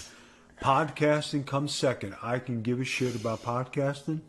podcasting 0.62 1.46
comes 1.46 1.74
second. 1.74 2.16
I 2.22 2.40
can 2.40 2.62
give 2.62 2.80
a 2.80 2.86
shit 2.86 3.16
about 3.16 3.42
podcasting. 3.44 4.22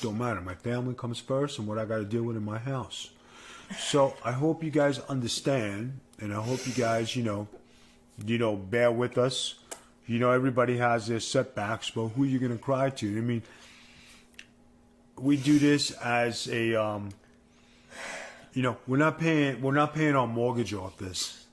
Don't 0.00 0.18
matter. 0.18 0.40
My 0.40 0.54
family 0.54 0.94
comes 0.94 1.18
first, 1.18 1.58
and 1.58 1.68
what 1.68 1.78
I 1.78 1.84
got 1.84 1.98
to 1.98 2.04
deal 2.04 2.24
with 2.24 2.36
in 2.36 2.44
my 2.44 2.58
house. 2.58 3.10
So 3.78 4.14
I 4.24 4.32
hope 4.32 4.62
you 4.62 4.70
guys 4.70 4.98
understand, 5.00 6.00
and 6.20 6.32
I 6.32 6.42
hope 6.42 6.66
you 6.66 6.72
guys, 6.72 7.16
you 7.16 7.22
know, 7.22 7.48
you 8.26 8.38
know, 8.38 8.56
bear 8.56 8.90
with 8.90 9.18
us. 9.18 9.54
You 10.06 10.18
know, 10.18 10.30
everybody 10.32 10.76
has 10.78 11.06
their 11.06 11.20
setbacks, 11.20 11.90
but 11.90 12.08
who 12.08 12.24
are 12.24 12.26
you 12.26 12.38
going 12.38 12.52
to 12.52 12.62
cry 12.62 12.90
to? 12.90 13.18
I 13.18 13.20
mean, 13.20 13.42
we 15.16 15.36
do 15.36 15.58
this 15.58 15.92
as 15.92 16.48
a 16.48 16.74
um, 16.74 17.10
you 18.54 18.62
know, 18.62 18.76
we're 18.86 18.96
not 18.98 19.18
paying 19.18 19.60
we're 19.62 19.72
not 19.72 19.94
paying 19.94 20.14
our 20.14 20.26
mortgage 20.26 20.74
off 20.74 20.98
this. 20.98 21.46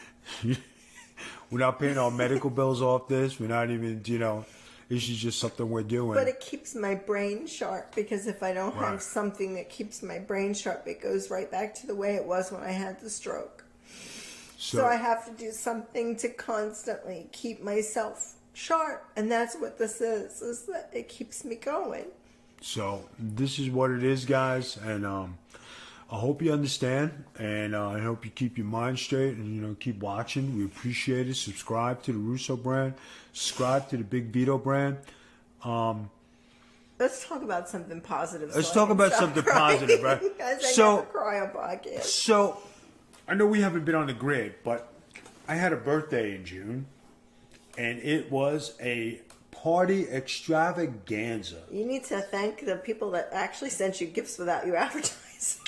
we're 0.44 1.58
not 1.58 1.78
paying 1.78 1.98
our 1.98 2.10
medical 2.10 2.50
bills 2.50 2.82
off 2.82 3.08
this. 3.08 3.38
We're 3.40 3.48
not 3.48 3.70
even, 3.70 4.02
you 4.04 4.18
know, 4.18 4.44
this 4.88 5.08
is 5.08 5.16
just 5.18 5.38
something 5.38 5.68
we're 5.70 5.82
doing. 5.82 6.14
But 6.14 6.28
it 6.28 6.40
keeps 6.40 6.74
my 6.74 6.94
brain 6.94 7.46
sharp 7.46 7.94
because 7.94 8.26
if 8.26 8.42
I 8.42 8.52
don't 8.52 8.74
Right. 8.76 8.90
have 8.90 9.02
something 9.02 9.54
that 9.54 9.68
keeps 9.70 10.02
my 10.02 10.18
brain 10.18 10.54
sharp, 10.54 10.86
it 10.86 11.00
goes 11.00 11.30
right 11.30 11.50
back 11.50 11.74
to 11.76 11.86
the 11.86 11.94
way 11.94 12.16
it 12.16 12.24
was 12.24 12.50
when 12.50 12.62
I 12.62 12.72
had 12.72 13.00
the 13.00 13.10
stroke. 13.10 13.64
So, 14.58 14.84
I 14.84 14.96
have 14.96 15.24
to 15.24 15.30
do 15.32 15.52
something 15.52 16.16
to 16.16 16.28
constantly 16.28 17.28
keep 17.32 17.62
myself 17.62 18.34
sharp, 18.52 19.04
and 19.16 19.32
that's 19.32 19.56
what 19.56 19.78
this 19.78 20.02
is. 20.02 20.42
Is 20.42 20.66
that 20.66 20.90
it 20.92 21.08
keeps 21.08 21.44
me 21.46 21.54
going. 21.54 22.04
So 22.60 23.08
this 23.18 23.58
is 23.58 23.70
what 23.70 23.90
it 23.90 24.04
is, 24.04 24.26
guys, 24.26 24.76
and 24.76 25.06
um, 25.06 25.38
I 26.12 26.16
hope 26.18 26.42
you 26.42 26.52
understand, 26.52 27.24
and 27.38 27.74
uh, 27.74 27.88
I 27.88 28.00
hope 28.00 28.24
you 28.24 28.32
keep 28.32 28.58
your 28.58 28.66
mind 28.66 28.98
straight, 28.98 29.36
and 29.36 29.54
you 29.54 29.62
know 29.62 29.76
keep 29.78 30.00
watching. 30.00 30.58
We 30.58 30.64
appreciate 30.64 31.28
it. 31.28 31.36
Subscribe 31.36 32.02
to 32.02 32.12
the 32.12 32.18
Russo 32.18 32.56
brand. 32.56 32.94
Subscribe 33.32 33.88
to 33.90 33.96
the 33.96 34.02
Big 34.02 34.26
Vito 34.26 34.58
brand. 34.58 34.98
Let's 36.98 37.26
talk 37.26 37.42
about 37.42 37.68
something 37.68 38.00
positive. 38.00 38.50
Let's 38.54 38.68
so 38.68 38.74
talk 38.74 38.90
about 38.90 39.12
something 39.12 39.42
crying, 39.42 39.78
positive, 39.78 40.02
right? 40.02 40.20
I 40.42 40.58
So- 40.58 41.02
cry 41.02 41.40
on. 41.40 42.02
So 42.02 42.58
I 43.28 43.34
know 43.34 43.46
we 43.46 43.60
haven't 43.60 43.84
been 43.84 43.94
on 43.94 44.08
the 44.08 44.12
grid, 44.12 44.56
but 44.64 44.92
I 45.46 45.54
had 45.54 45.72
a 45.72 45.76
birthday 45.76 46.34
in 46.34 46.44
June, 46.44 46.86
and 47.78 48.00
it 48.00 48.30
was 48.32 48.74
a 48.80 49.20
party 49.52 50.08
extravaganza. 50.08 51.62
You 51.70 51.86
need 51.86 52.04
to 52.04 52.20
thank 52.20 52.66
the 52.66 52.76
people 52.76 53.12
that 53.12 53.28
actually 53.32 53.70
sent 53.70 54.00
you 54.00 54.08
gifts 54.08 54.38
without 54.38 54.66
you 54.66 54.74
advertising. 54.86 55.64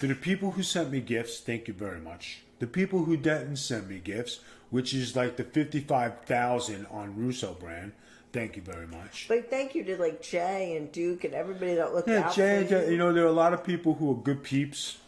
To 0.00 0.06
the 0.06 0.14
people 0.14 0.52
who 0.52 0.62
sent 0.62 0.90
me 0.90 1.00
gifts, 1.00 1.40
thank 1.40 1.68
you 1.68 1.74
very 1.74 2.00
much. 2.00 2.40
The 2.58 2.66
people 2.66 3.04
who 3.04 3.16
didn't 3.16 3.56
send 3.56 3.88
me 3.88 3.98
gifts, 3.98 4.40
which 4.70 4.94
is 4.94 5.14
like 5.14 5.36
the 5.36 5.44
fifty-five 5.44 6.20
thousand 6.24 6.86
on 6.86 7.16
Russo 7.16 7.54
brand, 7.54 7.92
thank 8.32 8.56
you 8.56 8.62
very 8.62 8.86
much. 8.86 9.26
But 9.28 9.50
thank 9.50 9.74
you 9.74 9.84
to 9.84 9.96
like 9.98 10.22
Jay 10.22 10.76
and 10.76 10.90
Duke 10.92 11.24
and 11.24 11.34
everybody 11.34 11.74
that 11.74 11.94
looked 11.94 12.08
Yeah, 12.08 12.28
out 12.28 12.34
Jay, 12.34 12.62
for 12.64 12.70
Jay, 12.70 12.90
you 12.90 12.96
know, 12.96 13.12
there 13.12 13.24
are 13.24 13.28
a 13.28 13.32
lot 13.32 13.52
of 13.52 13.64
people 13.64 13.94
who 13.94 14.10
are 14.10 14.16
good 14.16 14.42
peeps 14.42 14.98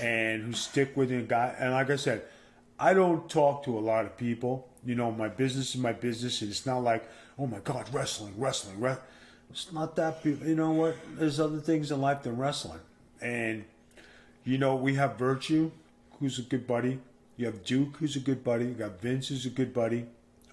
and 0.00 0.42
who 0.42 0.52
stick 0.52 0.96
with 0.96 1.10
it. 1.10 1.28
Guy, 1.28 1.54
and 1.58 1.72
like 1.72 1.90
I 1.90 1.96
said, 1.96 2.22
I 2.78 2.94
don't 2.94 3.28
talk 3.28 3.64
to 3.64 3.76
a 3.76 3.80
lot 3.80 4.04
of 4.04 4.16
people. 4.16 4.68
You 4.84 4.94
know, 4.94 5.10
my 5.10 5.28
business 5.28 5.74
is 5.74 5.80
my 5.80 5.92
business, 5.92 6.40
and 6.42 6.50
it's 6.50 6.64
not 6.64 6.84
like, 6.84 7.08
oh 7.38 7.46
my 7.46 7.58
God, 7.58 7.92
wrestling, 7.92 8.34
wrestling, 8.36 8.80
re-. 8.80 8.96
It's 9.50 9.72
not 9.72 9.96
that. 9.96 10.22
People, 10.22 10.46
you 10.46 10.54
know 10.54 10.70
what? 10.70 10.96
There's 11.16 11.40
other 11.40 11.58
things 11.58 11.90
in 11.90 12.00
life 12.00 12.22
than 12.22 12.36
wrestling, 12.36 12.80
and 13.20 13.64
you 14.48 14.56
know, 14.56 14.74
we 14.74 14.94
have 14.94 15.18
Virtue, 15.18 15.70
who's 16.18 16.38
a 16.38 16.42
good 16.42 16.66
buddy. 16.66 16.98
You 17.36 17.44
have 17.44 17.62
Duke, 17.64 17.98
who's 17.98 18.16
a 18.16 18.20
good 18.20 18.42
buddy. 18.42 18.64
You 18.64 18.72
got 18.72 18.98
Vince, 18.98 19.28
who's 19.28 19.44
a 19.44 19.50
good 19.50 19.74
buddy. 19.74 20.06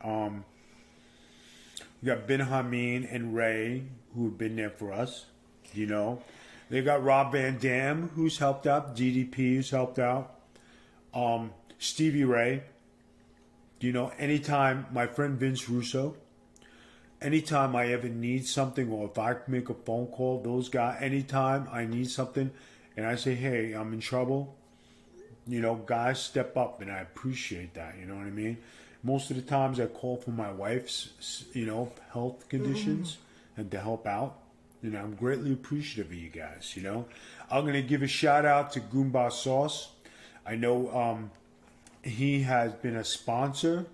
Um, 0.04 0.44
you 2.02 2.08
got 2.14 2.28
Ben 2.28 2.42
Hameen 2.42 3.08
and 3.10 3.34
Ray, 3.34 3.86
who 4.14 4.25
have 4.25 4.38
been 4.38 4.58
there 4.58 4.70
for 4.70 4.92
us. 4.92 5.28
You 5.74 5.86
know, 5.86 6.22
they 6.70 6.82
got 6.82 7.06
Rob 7.06 7.32
Van 7.32 7.58
Dam, 7.58 8.10
who's 8.16 8.38
helped 8.38 8.68
out. 8.68 8.98
DDP, 8.98 9.56
who's 9.56 9.70
helped 9.70 9.98
out. 9.98 10.42
Um, 11.14 11.54
Stevie 11.80 12.25
Ray. 12.25 12.64
You 13.80 13.94
know, 13.94 14.12
anytime 14.20 14.88
my 14.92 15.08
friend 15.08 15.40
Vince 15.40 15.70
Russo. 15.70 16.18
Anytime 17.22 17.78
I 17.78 17.94
ever 17.94 18.10
need 18.10 18.46
something, 18.46 18.92
or 18.92 19.06
if 19.06 19.18
I 19.18 19.38
make 19.48 19.70
a 19.70 19.74
phone 19.74 20.08
call, 20.08 20.42
those 20.44 20.68
guys. 20.68 20.98
Anytime 21.00 21.70
I 21.72 21.86
need 21.86 22.10
something, 22.10 22.52
and 22.98 23.06
I 23.06 23.16
say, 23.16 23.36
"Hey, 23.36 23.74
I'm 23.74 23.94
in 23.94 24.00
trouble," 24.00 24.56
you 25.48 25.62
know, 25.62 25.75
guys 25.75 26.20
step 26.20 26.58
up, 26.58 26.82
and 26.82 26.92
I 26.92 27.00
appreciate 27.00 27.74
that. 27.75 27.96
You 28.00 28.06
know 28.06 28.16
what 28.16 28.25
I 28.25 28.32
mean? 28.32 28.58
Most 29.04 29.30
of 29.30 29.36
the 29.36 29.44
times, 29.44 29.80
I 29.80 29.86
call 29.86 30.18
for 30.18 30.32
my 30.32 30.52
wife's, 30.52 31.46
you 31.54 31.66
know, 31.66 31.92
health 32.12 32.50
conditions 32.50 33.18
and 33.56 33.70
to 33.72 33.80
help 33.80 34.08
out. 34.08 34.40
You 34.82 34.90
know, 34.92 35.00
I'm 35.00 35.16
greatly 35.16 35.54
appreciative 35.54 36.12
of 36.12 36.18
you 36.18 36.30
guys. 36.30 36.74
You 36.75 36.84
know, 36.84 37.06
I'm 37.50 37.66
gonna 37.66 37.82
give 37.82 38.02
a 38.02 38.08
shout 38.08 38.46
out 38.46 38.72
to 38.74 38.80
Goomba 38.80 39.32
Sauce. 39.32 39.90
I 40.46 40.56
know 40.56 40.96
um, 40.96 41.32
he 42.04 42.42
has 42.42 42.74
been 42.74 42.96
a 42.96 43.04
sponsor, 43.04 43.86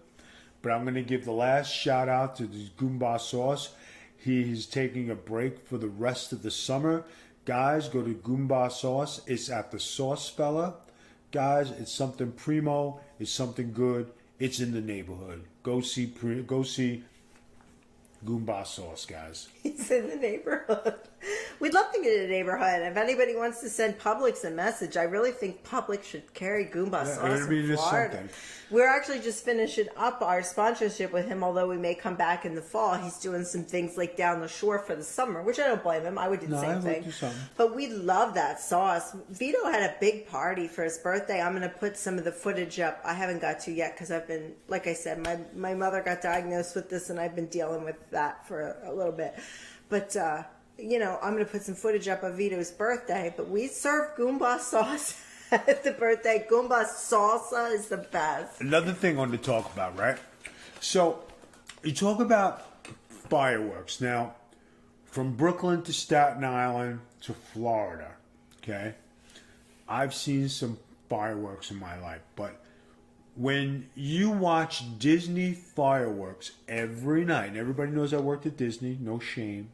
but 0.62 0.72
I'm 0.72 0.86
gonna 0.86 1.02
give 1.02 1.26
the 1.26 1.32
last 1.32 1.72
shout 1.74 2.10
out 2.10 2.36
to 2.38 2.44
Goomba 2.78 3.20
Sauce. 3.20 3.74
He 4.18 4.52
is 4.52 4.66
taking 4.66 5.10
a 5.10 5.16
break 5.16 5.60
for 5.60 5.78
the 5.78 5.88
rest 5.88 6.32
of 6.32 6.44
the 6.44 6.52
summer. 6.52 7.04
Guys, 7.44 7.90
go 7.90 8.04
to 8.04 8.14
Goomba 8.14 8.72
Sauce. 8.72 9.22
It's 9.26 9.50
at 9.50 9.72
the 9.72 9.80
Sauce 9.80 10.30
Fella. 10.30 10.76
Guys, 11.32 11.72
it's 11.72 11.92
something 11.92 12.32
primo. 12.32 13.00
It's 13.20 13.32
something 13.32 13.74
good. 13.74 14.12
It's 14.40 14.60
in 14.60 14.74
the 14.74 14.82
neighborhood. 14.82 15.46
Go 15.64 15.82
see 15.82 16.06
go 16.46 16.64
see 16.64 17.04
Goomba 18.26 18.66
Sauce, 18.68 19.06
guys. 19.06 19.48
He's 19.64 19.90
in 19.90 20.10
the 20.10 20.16
neighborhood. 20.18 21.00
We'd 21.62 21.76
love 21.76 21.94
to 21.94 22.02
get 22.02 22.12
in 22.16 22.22
the 22.24 22.28
neighborhood. 22.28 22.82
If 22.82 22.98
anybody 22.98 23.36
wants 23.36 23.62
to 23.62 23.70
send 23.70 24.00
Publix 24.00 24.44
a 24.44 24.50
message, 24.50 24.98
I 24.98 25.04
really 25.04 25.32
think 25.32 25.64
Publix 25.64 26.04
should 26.06 26.34
carry 26.34 26.66
Goomba 26.66 27.06
Yeah, 27.06 27.16
sauce 27.16 27.46
in 27.48 27.72
it's 27.72 27.80
Florida. 27.82 28.16
something. 28.18 28.30
We're 28.72 28.88
actually 28.88 29.20
just 29.20 29.46
finishing 29.46 29.88
up 29.96 30.24
our 30.24 30.42
sponsorship 30.42 31.14
with 31.14 31.28
him, 31.28 31.44
although 31.44 31.68
we 31.68 31.78
may 31.78 31.94
come 31.94 32.16
back 32.16 32.46
in 32.46 32.56
the 32.56 32.62
fall. 32.64 32.96
He's 32.96 33.18
doing 33.20 33.44
some 33.44 33.64
things 33.64 33.96
like 33.96 34.18
down 34.18 34.40
the 34.42 34.48
shore 34.48 34.80
for 34.80 34.96
the 34.96 35.04
summer, 35.04 35.44
which 35.44 35.60
I 35.60 35.68
don't 35.68 35.84
blame 35.84 36.02
him. 36.04 36.18
I 36.18 36.30
would 36.30 36.40
do 36.40 36.48
the 36.48 36.56
No, 36.56 36.62
same 36.62 36.82
thing. 36.82 37.14
But 37.58 37.76
we 37.76 37.88
love 37.90 38.34
that 38.34 38.60
sauce. 38.60 39.16
Vito 39.30 39.64
had 39.66 39.84
a 39.84 39.96
big 40.00 40.28
party 40.30 40.68
for 40.68 40.84
his 40.84 40.98
birthday. 40.98 41.42
I'm 41.42 41.52
going 41.56 41.62
to 41.70 41.78
put 41.78 41.96
some 41.96 42.18
of 42.18 42.24
the 42.24 42.32
footage 42.32 42.80
up. 42.80 43.00
I 43.06 43.14
haven't 43.14 43.40
got 43.40 43.60
to 43.62 43.72
yet 43.72 43.94
because 43.94 44.10
I've 44.10 44.28
been, 44.28 44.54
like 44.68 44.88
I 44.88 44.94
said, 44.94 45.24
my, 45.24 45.38
my 45.56 45.76
mother 45.76 46.02
got 46.02 46.22
diagnosed 46.24 46.74
with 46.76 46.90
this 46.90 47.12
and 47.12 47.20
I've 47.20 47.36
been 47.36 47.48
dealing 47.48 47.84
with 47.84 48.10
that 48.10 48.48
for 48.48 48.62
a, 48.84 48.90
a 48.90 48.94
little 48.94 49.12
bit. 49.12 49.36
But 49.90 50.16
uh, 50.16 50.44
you 50.82 51.00
know, 51.00 51.20
I'm 51.22 51.34
going 51.34 51.46
to 51.46 51.52
put 51.52 51.62
some 51.62 51.76
footage 51.76 52.08
up 52.08 52.24
of 52.24 52.36
Vito's 52.36 52.72
birthday, 52.72 53.34
but 53.36 53.50
we 53.50 53.68
served 53.68 54.18
Goomba 54.18 54.60
sauce 54.60 55.22
at 55.52 55.84
the 55.84 55.92
birthday. 55.92 56.46
Goomba 56.50 56.86
salsa 56.86 57.74
is 57.74 57.88
the 57.88 57.98
best. 57.98 58.62
Another 58.62 58.92
thing 58.92 59.16
I 59.18 59.20
want 59.20 59.32
to 59.32 59.38
talk 59.38 59.72
about, 59.74 59.98
right? 59.98 60.18
So, 60.80 61.24
you 61.84 61.94
talk 61.94 62.20
about 62.20 62.66
fireworks. 63.30 64.02
Now, 64.02 64.36
from 65.06 65.34
Brooklyn 65.36 65.84
to 65.84 65.94
Staten 65.94 66.44
Island 66.44 67.02
to 67.22 67.34
Florida, 67.34 68.12
okay? 68.58 68.96
I've 69.88 70.14
seen 70.14 70.50
some 70.50 70.78
fireworks 71.10 71.70
in 71.70 71.78
my 71.78 72.00
life, 72.00 72.22
but 72.36 72.56
when 73.36 73.90
you 73.96 74.30
watch 74.30 74.84
Disney 75.00 75.54
fireworks 75.54 76.52
every 76.68 77.26
night, 77.26 77.50
and 77.50 77.58
everybody 77.58 77.92
knows 77.92 78.14
I 78.14 78.18
worked 78.18 78.46
at 78.46 78.58
Disney, 78.58 78.98
no 79.00 79.20
shame. 79.20 79.70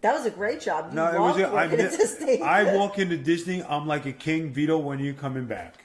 That 0.00 0.14
was 0.14 0.26
a 0.26 0.30
great 0.30 0.60
job. 0.60 0.90
You 0.90 0.96
No, 0.96 1.12
it 1.12 1.18
was. 1.18 1.40
I, 1.40 1.66
working 1.66 1.78
Disney. 1.98 2.40
I 2.40 2.74
walk 2.76 2.98
into 2.98 3.16
Disney. 3.16 3.62
I'm 3.64 3.86
like 3.86 4.06
a 4.06 4.12
king. 4.12 4.52
Vito, 4.52 4.78
when 4.78 5.00
are 5.00 5.04
you 5.04 5.14
coming 5.14 5.46
back? 5.46 5.84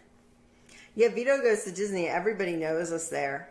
Yeah, 0.96 1.10
Vito 1.10 1.42
goes 1.42 1.64
to 1.64 1.72
Disney. 1.72 2.08
Everybody 2.08 2.56
knows 2.56 2.92
us 2.92 3.10
there. 3.10 3.50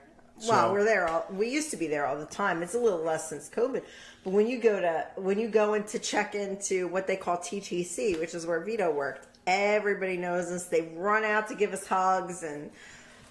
Well, 0.48 0.72
we're 0.72 0.84
there. 0.84 1.08
All, 1.08 1.26
we 1.30 1.48
used 1.48 1.70
to 1.70 1.76
be 1.76 1.86
there 1.86 2.06
all 2.06 2.18
the 2.18 2.26
time. 2.26 2.62
It's 2.62 2.74
a 2.74 2.78
little 2.78 3.02
less 3.02 3.28
since 3.28 3.48
COVID. 3.48 3.82
But 4.24 4.32
when 4.32 4.46
you 4.46 4.58
go 4.60 4.80
to 4.80 5.06
when 5.16 5.38
you 5.38 5.48
go 5.48 5.74
in 5.74 5.84
to 5.84 5.98
check 5.98 6.34
into 6.34 6.88
what 6.88 7.06
they 7.06 7.16
call 7.16 7.36
TTC, 7.38 8.18
which 8.18 8.34
is 8.34 8.46
where 8.46 8.60
Vito 8.60 8.90
worked, 8.90 9.26
everybody 9.46 10.16
knows 10.16 10.50
us. 10.50 10.66
They 10.66 10.92
run 10.94 11.24
out 11.24 11.48
to 11.48 11.54
give 11.54 11.72
us 11.72 11.86
hugs 11.86 12.42
and 12.42 12.70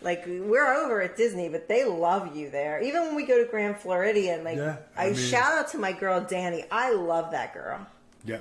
like 0.02 0.24
we're 0.26 0.74
over 0.74 1.02
at 1.02 1.16
Disney, 1.16 1.50
but 1.50 1.68
they 1.68 1.86
love 1.86 2.36
you 2.36 2.50
there. 2.50 2.82
Even 2.82 3.04
when 3.04 3.16
we 3.16 3.26
go 3.26 3.44
to 3.44 3.50
Grand 3.50 3.78
Floridian, 3.78 4.44
like 4.44 4.58
Yeah, 4.58 4.78
I 4.98 5.06
I, 5.06 5.12
mean- 5.12 5.16
shout 5.16 5.54
out 5.54 5.68
to 5.70 5.78
my 5.78 5.92
girl 5.92 6.22
Danny. 6.22 6.66
I 6.72 6.94
love 6.94 7.32
that 7.32 7.54
girl. 7.54 7.86
Yeah, 8.26 8.40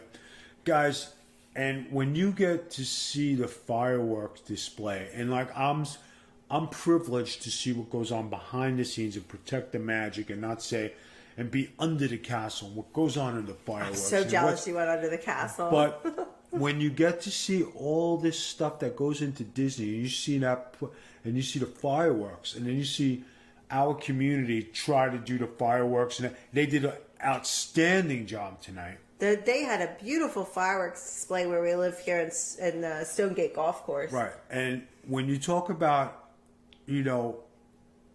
guys, 0.64 1.12
and 1.56 1.90
when 1.90 2.14
you 2.14 2.32
get 2.32 2.70
to 2.72 2.84
see 2.84 3.34
the 3.34 3.48
fireworks 3.48 4.40
display, 4.40 5.08
and 5.14 5.30
like 5.30 5.56
I'm, 5.56 5.86
I'm 6.50 6.68
privileged 6.68 7.42
to 7.42 7.50
see 7.50 7.72
what 7.72 7.90
goes 7.90 8.12
on 8.12 8.28
behind 8.28 8.78
the 8.78 8.84
scenes 8.84 9.16
and 9.16 9.26
protect 9.26 9.72
the 9.72 9.78
magic, 9.78 10.30
and 10.30 10.40
not 10.40 10.62
say, 10.62 10.92
and 11.36 11.50
be 11.50 11.70
under 11.78 12.06
the 12.08 12.18
castle. 12.18 12.68
What 12.68 12.92
goes 12.92 13.16
on 13.16 13.38
in 13.38 13.46
the 13.46 13.54
fireworks? 13.54 14.00
So 14.00 14.24
jealous 14.24 14.66
you 14.66 14.74
went 14.74 14.90
under 14.90 15.08
the 15.08 15.18
castle. 15.18 15.70
But 15.70 16.28
when 16.50 16.80
you 16.80 16.90
get 16.90 17.22
to 17.22 17.30
see 17.30 17.62
all 17.62 18.16
this 18.18 18.38
stuff 18.38 18.80
that 18.80 18.96
goes 18.96 19.22
into 19.22 19.42
Disney, 19.44 19.86
you 19.86 20.08
see 20.08 20.38
that, 20.38 20.74
and 21.24 21.36
you 21.36 21.42
see 21.42 21.58
the 21.58 21.66
fireworks, 21.66 22.54
and 22.54 22.66
then 22.66 22.76
you 22.76 22.84
see 22.84 23.24
our 23.70 23.94
community 23.94 24.62
try 24.62 25.08
to 25.08 25.18
do 25.18 25.38
the 25.38 25.46
fireworks, 25.46 26.20
and 26.20 26.34
they 26.52 26.66
did 26.66 26.84
an 26.84 26.94
outstanding 27.24 28.26
job 28.26 28.60
tonight. 28.60 28.98
The, 29.18 29.40
they 29.44 29.62
had 29.62 29.82
a 29.82 29.96
beautiful 30.02 30.44
fireworks 30.44 31.04
display 31.04 31.46
where 31.46 31.62
we 31.62 31.74
live 31.74 31.98
here 31.98 32.20
in, 32.20 32.30
in 32.64 32.80
the 32.80 33.04
Stonegate 33.04 33.54
Golf 33.54 33.84
Course. 33.84 34.10
Right. 34.10 34.32
And 34.50 34.86
when 35.06 35.28
you 35.28 35.38
talk 35.38 35.68
about, 35.68 36.30
you 36.86 37.02
know, 37.02 37.40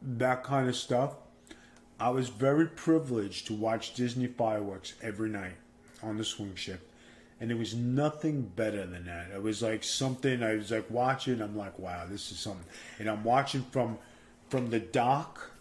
that 0.02 0.44
kind 0.44 0.68
of 0.68 0.76
stuff, 0.76 1.16
I 2.00 2.10
was 2.10 2.30
very 2.30 2.68
privileged 2.68 3.48
to 3.48 3.54
watch 3.54 3.94
Disney 3.94 4.28
fireworks 4.28 4.96
every 5.02 5.30
night 5.30 5.56
on 6.04 6.18
the 6.18 6.24
swing 6.24 6.56
shift. 6.56 6.84
And 7.40 7.50
there 7.50 7.58
was 7.58 7.76
nothing 7.76 8.44
better 8.44 8.86
than 8.86 9.06
that. 9.06 9.32
It 9.34 9.44
was 9.44 9.62
like 9.62 9.84
something 9.84 10.42
I 10.42 10.56
was 10.56 10.72
like 10.72 10.90
watching, 10.90 11.42
I'm 11.42 11.58
like, 11.58 11.78
wow, 11.78 12.06
this 12.10 12.32
is 12.32 12.40
something. 12.40 12.66
And 13.00 13.10
I'm 13.10 13.24
watching 13.24 13.64
from 13.72 13.98
from 14.50 14.70
the 14.70 14.80
dock 14.80 15.52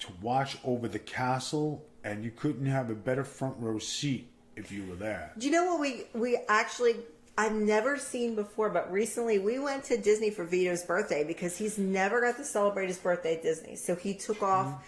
to 0.00 0.08
watch 0.20 0.58
over 0.64 0.88
the 0.88 0.98
castle 0.98 1.84
and 2.04 2.24
you 2.24 2.30
couldn't 2.30 2.66
have 2.66 2.90
a 2.90 2.94
better 2.94 3.24
front 3.24 3.56
row 3.58 3.78
seat 3.78 4.28
if 4.54 4.70
you 4.70 4.84
were 4.86 4.96
there. 4.96 5.32
Do 5.38 5.46
you 5.46 5.52
know 5.52 5.64
what 5.64 5.80
we 5.80 6.04
we 6.14 6.38
actually 6.48 6.96
I've 7.38 7.52
never 7.52 7.98
seen 7.98 8.34
before, 8.34 8.70
but 8.70 8.90
recently 8.90 9.38
we 9.38 9.58
went 9.58 9.84
to 9.84 9.98
Disney 9.98 10.30
for 10.30 10.44
Vito's 10.44 10.82
birthday 10.84 11.22
because 11.22 11.56
he's 11.56 11.76
never 11.76 12.22
got 12.22 12.36
to 12.36 12.44
celebrate 12.44 12.86
his 12.86 12.98
birthday 12.98 13.36
at 13.36 13.42
Disney. 13.42 13.76
So 13.76 13.94
he 13.94 14.14
took 14.14 14.42
off 14.42 14.66
mm-hmm. 14.66 14.82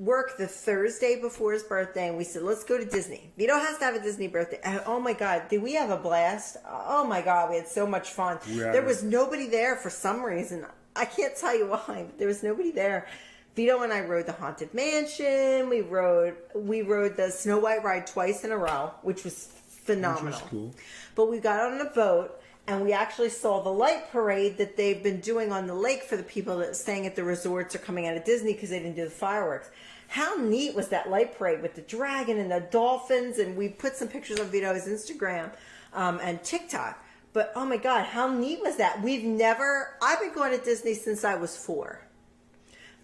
Work 0.00 0.38
the 0.38 0.46
Thursday 0.46 1.20
before 1.20 1.52
his 1.52 1.62
birthday, 1.62 2.08
and 2.08 2.16
we 2.16 2.24
said, 2.24 2.42
"Let's 2.42 2.64
go 2.64 2.78
to 2.78 2.84
Disney." 2.84 3.30
Vito 3.36 3.54
has 3.54 3.78
to 3.78 3.84
have 3.84 3.94
a 3.94 4.00
Disney 4.00 4.26
birthday. 4.26 4.58
And, 4.64 4.82
oh 4.86 4.98
my 4.98 5.12
God, 5.12 5.48
did 5.48 5.62
we 5.62 5.74
have 5.74 5.90
a 5.90 5.96
blast? 5.96 6.56
Oh 6.66 7.04
my 7.04 7.20
God, 7.20 7.50
we 7.50 7.56
had 7.56 7.68
so 7.68 7.86
much 7.86 8.10
fun. 8.10 8.38
Had 8.38 8.74
There 8.74 8.82
was 8.82 9.02
nobody 9.02 9.46
there 9.46 9.76
for 9.76 9.90
some 9.90 10.22
reason. 10.24 10.66
I 10.96 11.04
can't 11.04 11.36
tell 11.36 11.56
you 11.56 11.66
why, 11.66 12.04
but 12.06 12.18
there 12.18 12.26
was 12.28 12.42
nobody 12.42 12.70
there. 12.72 13.06
Vito 13.54 13.82
and 13.82 13.92
I 13.92 14.00
rode 14.00 14.26
the 14.26 14.32
Haunted 14.32 14.72
Mansion. 14.72 15.68
We 15.68 15.82
rode 15.82 16.36
we 16.54 16.82
rode 16.82 17.16
the 17.16 17.30
Snow 17.30 17.58
White 17.58 17.84
ride 17.84 18.06
twice 18.06 18.42
in 18.42 18.52
a 18.52 18.56
row, 18.56 18.92
which 19.02 19.22
was 19.22 19.48
phenomenal. 19.68 20.40
cool. 20.48 20.74
But 21.14 21.28
we 21.28 21.38
got 21.40 21.60
on 21.60 21.80
a 21.80 21.90
boat 21.90 22.39
and 22.66 22.82
we 22.82 22.92
actually 22.92 23.30
saw 23.30 23.60
the 23.60 23.70
light 23.70 24.10
parade 24.12 24.58
that 24.58 24.76
they've 24.76 25.02
been 25.02 25.20
doing 25.20 25.52
on 25.52 25.66
the 25.66 25.74
lake 25.74 26.04
for 26.04 26.16
the 26.16 26.22
people 26.22 26.58
that 26.58 26.76
staying 26.76 27.06
at 27.06 27.16
the 27.16 27.24
resorts 27.24 27.74
or 27.74 27.78
coming 27.78 28.06
out 28.06 28.16
of 28.16 28.24
Disney 28.24 28.52
because 28.52 28.70
they 28.70 28.78
didn't 28.78 28.96
do 28.96 29.04
the 29.04 29.10
fireworks. 29.10 29.70
How 30.08 30.36
neat 30.36 30.74
was 30.74 30.88
that 30.88 31.08
light 31.08 31.38
parade 31.38 31.62
with 31.62 31.74
the 31.74 31.82
dragon 31.82 32.38
and 32.38 32.50
the 32.50 32.60
dolphins? 32.60 33.38
And 33.38 33.56
we 33.56 33.68
put 33.68 33.96
some 33.96 34.08
pictures 34.08 34.40
on 34.40 34.46
Vito's 34.46 34.86
Instagram 34.88 35.50
um, 35.92 36.20
and 36.22 36.42
TikTok. 36.42 37.02
But 37.32 37.52
oh 37.54 37.64
my 37.64 37.76
God, 37.76 38.04
how 38.04 38.28
neat 38.28 38.60
was 38.60 38.76
that? 38.76 39.02
We've 39.02 39.24
never, 39.24 39.96
I've 40.02 40.20
been 40.20 40.34
going 40.34 40.56
to 40.56 40.64
Disney 40.64 40.94
since 40.94 41.24
I 41.24 41.36
was 41.36 41.56
four. 41.56 42.00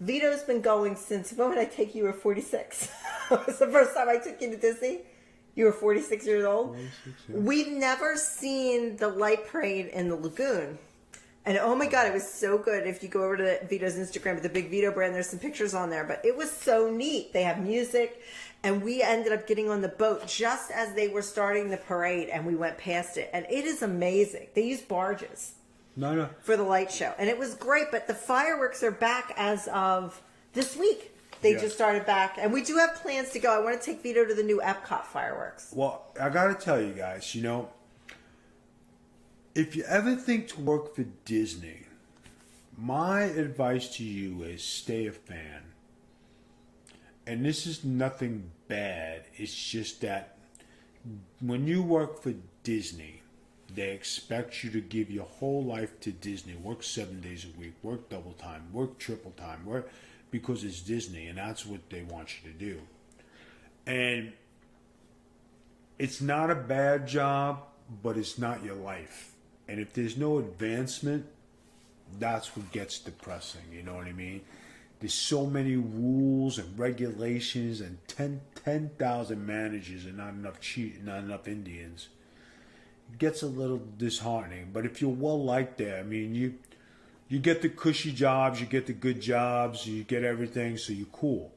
Vito's 0.01 0.43
been 0.43 0.61
going 0.61 0.95
since, 0.95 1.33
when 1.33 1.49
would 1.49 1.57
I 1.57 1.65
take 1.65 1.95
you? 1.95 2.03
You 2.03 2.07
were 2.07 2.13
46. 2.13 2.91
it 3.31 3.47
was 3.47 3.59
the 3.59 3.67
first 3.67 3.95
time 3.95 4.09
I 4.09 4.17
took 4.17 4.41
you 4.41 4.51
to 4.51 4.57
Disney. 4.57 4.99
You 5.57 5.65
were 5.65 5.71
46 5.71 6.27
years 6.27 6.45
old. 6.45 6.67
46, 6.75 6.93
yeah. 7.29 7.35
We've 7.35 7.71
never 7.71 8.15
seen 8.15 8.95
the 8.97 9.07
light 9.07 9.47
parade 9.47 9.87
in 9.87 10.07
the 10.07 10.15
lagoon. 10.15 10.77
And 11.45 11.57
oh 11.57 11.73
my 11.75 11.87
god, 11.87 12.05
it 12.05 12.13
was 12.13 12.31
so 12.31 12.59
good. 12.59 12.85
If 12.85 13.01
you 13.01 13.09
go 13.09 13.23
over 13.23 13.37
to 13.37 13.65
Vito's 13.65 13.95
Instagram, 13.95 14.39
the 14.39 14.49
Big 14.49 14.69
Vito 14.69 14.91
brand, 14.91 15.15
there's 15.15 15.29
some 15.29 15.39
pictures 15.39 15.73
on 15.73 15.89
there. 15.89 16.03
But 16.03 16.23
it 16.23 16.37
was 16.37 16.51
so 16.51 16.91
neat. 16.91 17.33
They 17.33 17.41
have 17.41 17.59
music, 17.59 18.21
and 18.61 18.83
we 18.83 19.01
ended 19.01 19.33
up 19.33 19.47
getting 19.47 19.67
on 19.67 19.81
the 19.81 19.87
boat 19.87 20.27
just 20.27 20.69
as 20.69 20.93
they 20.93 21.07
were 21.07 21.23
starting 21.23 21.69
the 21.71 21.77
parade, 21.77 22.29
and 22.29 22.45
we 22.45 22.53
went 22.53 22.77
past 22.77 23.17
it. 23.17 23.31
And 23.33 23.43
it 23.49 23.65
is 23.65 23.81
amazing. 23.81 24.49
They 24.53 24.63
use 24.65 24.81
barges 24.81 25.53
No, 25.95 26.13
no. 26.13 26.29
for 26.41 26.55
the 26.55 26.63
light 26.63 26.91
show, 26.91 27.15
and 27.17 27.29
it 27.29 27.39
was 27.39 27.55
great. 27.55 27.87
But 27.89 28.05
the 28.05 28.13
fireworks 28.13 28.83
are 28.83 28.91
back 28.91 29.33
as 29.37 29.67
of 29.69 30.21
this 30.53 30.75
week. 30.77 31.13
They 31.41 31.53
Yeah. 31.53 31.59
just 31.59 31.75
started 31.75 32.05
back, 32.05 32.37
and 32.39 32.51
we 32.51 32.63
do 32.63 32.77
have 32.77 32.95
plans 32.95 33.29
to 33.31 33.39
go. 33.39 33.53
I 33.53 33.59
want 33.63 33.79
to 33.79 33.85
take 33.85 34.01
Vito 34.01 34.25
to 34.25 34.33
the 34.33 34.43
new 34.43 34.59
Epcot 34.59 35.05
fireworks. 35.05 35.71
Well, 35.71 36.05
I 36.19 36.29
got 36.29 36.47
to 36.47 36.55
tell 36.55 36.81
you 36.81 36.93
guys, 36.93 37.35
you 37.35 37.43
know, 37.43 37.69
if 39.53 39.75
you 39.75 39.83
ever 39.83 40.15
think 40.15 40.47
to 40.49 40.61
work 40.61 40.95
for 40.95 41.03
Disney, 41.25 41.83
my 42.77 43.21
advice 43.23 43.95
to 43.97 44.03
you 44.03 44.43
is 44.43 44.63
stay 44.63 45.07
a 45.07 45.11
fan. 45.11 45.63
And 47.25 47.45
this 47.45 47.65
is 47.67 47.83
nothing 47.83 48.51
bad. 48.67 49.25
It's 49.35 49.53
just 49.53 50.01
that 50.01 50.37
when 51.39 51.67
you 51.67 51.83
work 51.83 52.21
for 52.21 52.33
Disney, 52.63 53.21
they 53.73 53.91
expect 53.91 54.63
you 54.63 54.69
to 54.71 54.79
give 54.79 55.11
your 55.11 55.25
whole 55.25 55.63
life 55.63 55.99
to 56.01 56.11
Disney. 56.11 56.55
Work 56.55 56.83
seven 56.83 57.19
days 57.19 57.45
a 57.45 57.59
week, 57.59 57.73
work 57.83 58.09
double 58.09 58.33
time, 58.33 58.71
work 58.71 58.97
triple 58.97 59.31
time, 59.31 59.65
work 59.65 59.89
because 60.31 60.63
it's 60.63 60.81
Disney, 60.81 61.27
and 61.27 61.37
that's 61.37 61.65
what 61.65 61.89
they 61.89 62.03
want 62.03 62.29
you 62.43 62.51
to 62.51 62.57
do. 62.57 62.81
And 63.85 64.33
it's 65.97 66.21
not 66.21 66.51
a 66.51 66.55
bad 66.55 67.07
job, 67.07 67.63
but 68.03 68.17
it's 68.17 68.37
not 68.37 68.63
your 68.63 68.75
life. 68.75 69.33
And 69.67 69.79
if 69.79 69.93
there's 69.93 70.17
no 70.17 70.39
advancement, 70.39 71.25
that's 72.19 72.55
what 72.55 72.71
gets 72.71 72.99
depressing. 72.99 73.61
You 73.71 73.83
know 73.83 73.95
what 73.95 74.07
I 74.07 74.13
mean? 74.13 74.41
There's 74.99 75.13
so 75.13 75.45
many 75.45 75.75
rules 75.75 76.57
and 76.57 76.77
regulations 76.77 77.81
and 77.81 77.99
10 78.07 78.41
10,000 78.63 79.45
managers 79.45 80.05
and 80.05 80.17
not 80.17 80.33
enough 80.33 80.59
cheat, 80.59 81.03
not 81.03 81.19
enough 81.19 81.47
Indians. 81.47 82.09
It 83.13 83.19
gets 83.19 83.41
a 83.41 83.47
little 83.47 83.81
disheartening. 83.97 84.71
But 84.73 84.85
if 84.85 85.01
you're 85.01 85.09
well 85.09 85.41
liked 85.41 85.77
there, 85.77 85.99
I 85.99 86.03
mean, 86.03 86.35
you 86.35 86.55
you 87.29 87.39
get 87.39 87.61
the 87.61 87.69
cushy 87.69 88.11
jobs, 88.11 88.59
you 88.61 88.67
get 88.67 88.85
the 88.85 88.93
good 88.93 89.21
jobs, 89.21 89.85
you 89.85 90.03
get 90.03 90.23
everything, 90.23 90.77
so 90.77 90.93
you're 90.93 91.07
cool. 91.07 91.51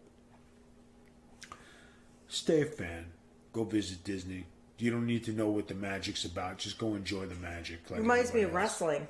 Stay 2.28 2.62
a 2.62 2.66
fan. 2.66 3.06
Go 3.52 3.64
visit 3.64 4.04
Disney. 4.04 4.46
You 4.78 4.90
don't 4.90 5.06
need 5.06 5.24
to 5.24 5.32
know 5.32 5.48
what 5.48 5.68
the 5.68 5.74
magic's 5.74 6.24
about. 6.24 6.58
Just 6.58 6.78
go 6.78 6.94
enjoy 6.94 7.26
the 7.26 7.34
magic. 7.36 7.90
Like 7.90 8.00
reminds 8.00 8.32
me 8.32 8.42
of 8.42 8.50
else. 8.50 8.56
wrestling. 8.56 9.08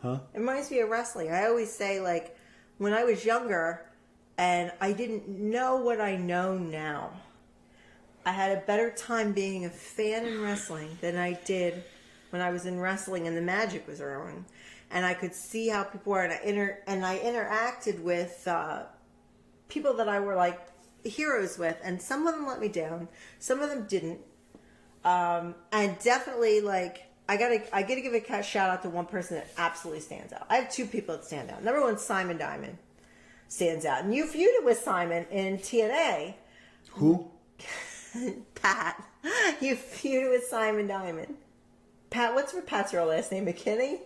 Huh? 0.00 0.18
It 0.34 0.38
reminds 0.38 0.70
me 0.70 0.80
of 0.80 0.88
wrestling. 0.88 1.30
I 1.30 1.46
always 1.46 1.72
say, 1.72 2.00
like, 2.00 2.36
when 2.78 2.92
I 2.92 3.04
was 3.04 3.24
younger 3.24 3.84
and 4.38 4.72
I 4.80 4.92
didn't 4.92 5.28
know 5.28 5.76
what 5.76 6.00
I 6.00 6.16
know 6.16 6.58
now, 6.58 7.10
I 8.24 8.32
had 8.32 8.56
a 8.56 8.60
better 8.62 8.90
time 8.90 9.32
being 9.32 9.64
a 9.64 9.70
fan 9.70 10.26
in 10.26 10.40
wrestling 10.40 10.96
than 11.00 11.16
I 11.16 11.34
did 11.44 11.82
when 12.30 12.40
I 12.40 12.50
was 12.50 12.66
in 12.66 12.78
wrestling 12.78 13.26
and 13.26 13.36
the 13.36 13.42
magic 13.42 13.86
was 13.86 14.00
around. 14.00 14.44
And 14.92 15.06
I 15.06 15.14
could 15.14 15.34
see 15.34 15.68
how 15.68 15.84
people 15.84 16.12
were, 16.12 16.22
and 16.22 16.32
I, 16.32 16.40
inter- 16.44 16.78
and 16.86 17.04
I 17.04 17.18
interacted 17.18 18.02
with 18.02 18.46
uh, 18.46 18.82
people 19.68 19.94
that 19.94 20.08
I 20.08 20.20
were 20.20 20.36
like 20.36 20.60
heroes 21.02 21.58
with, 21.58 21.80
and 21.82 22.00
some 22.00 22.26
of 22.26 22.34
them 22.34 22.46
let 22.46 22.60
me 22.60 22.68
down, 22.68 23.08
some 23.38 23.60
of 23.60 23.70
them 23.70 23.86
didn't. 23.86 24.20
Um, 25.04 25.54
and 25.72 25.98
definitely 25.98 26.60
like 26.60 27.06
I 27.28 27.36
gotta 27.36 27.62
I 27.74 27.82
gotta 27.82 28.00
give 28.00 28.12
a 28.12 28.42
shout 28.42 28.70
out 28.70 28.82
to 28.82 28.90
one 28.90 29.06
person 29.06 29.36
that 29.36 29.48
absolutely 29.56 30.00
stands 30.00 30.32
out. 30.32 30.46
I 30.48 30.56
have 30.56 30.70
two 30.70 30.86
people 30.86 31.16
that 31.16 31.24
stand 31.24 31.50
out. 31.50 31.64
Number 31.64 31.80
one, 31.80 31.98
Simon 31.98 32.36
Diamond 32.36 32.78
stands 33.48 33.84
out, 33.84 34.04
and 34.04 34.14
you 34.14 34.26
feuded 34.26 34.64
with 34.64 34.78
Simon 34.78 35.26
in 35.30 35.58
TNA. 35.58 36.34
Who? 36.90 37.30
Pat, 38.54 39.02
you 39.60 39.76
feuded 39.76 40.30
with 40.30 40.44
Simon 40.44 40.86
Diamond. 40.86 41.34
Pat, 42.10 42.34
what's 42.34 42.54
Pat's 42.66 42.92
real 42.92 43.06
last 43.06 43.32
name? 43.32 43.46
McKinney. 43.46 44.00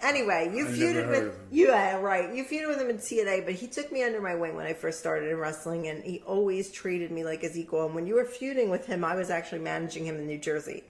Anyway, 0.00 0.52
you 0.54 0.66
I 0.66 0.70
feuded 0.70 1.08
with 1.08 1.22
him. 1.24 1.32
yeah, 1.50 1.96
right. 1.96 2.32
You 2.32 2.44
feuded 2.44 2.68
with 2.68 2.80
him 2.80 2.88
in 2.88 2.98
TNA, 2.98 3.44
but 3.44 3.54
he 3.54 3.66
took 3.66 3.90
me 3.90 4.04
under 4.04 4.20
my 4.20 4.34
wing 4.36 4.54
when 4.54 4.64
I 4.66 4.72
first 4.72 5.00
started 5.00 5.28
in 5.28 5.36
wrestling, 5.38 5.88
and 5.88 6.04
he 6.04 6.20
always 6.24 6.70
treated 6.70 7.10
me 7.10 7.24
like 7.24 7.42
his 7.42 7.58
equal. 7.58 7.86
And 7.86 7.94
when 7.96 8.06
you 8.06 8.14
were 8.14 8.24
feuding 8.24 8.70
with 8.70 8.86
him, 8.86 9.04
I 9.04 9.16
was 9.16 9.28
actually 9.28 9.58
managing 9.60 10.06
him 10.06 10.16
in 10.16 10.26
New 10.28 10.38
Jersey. 10.38 10.84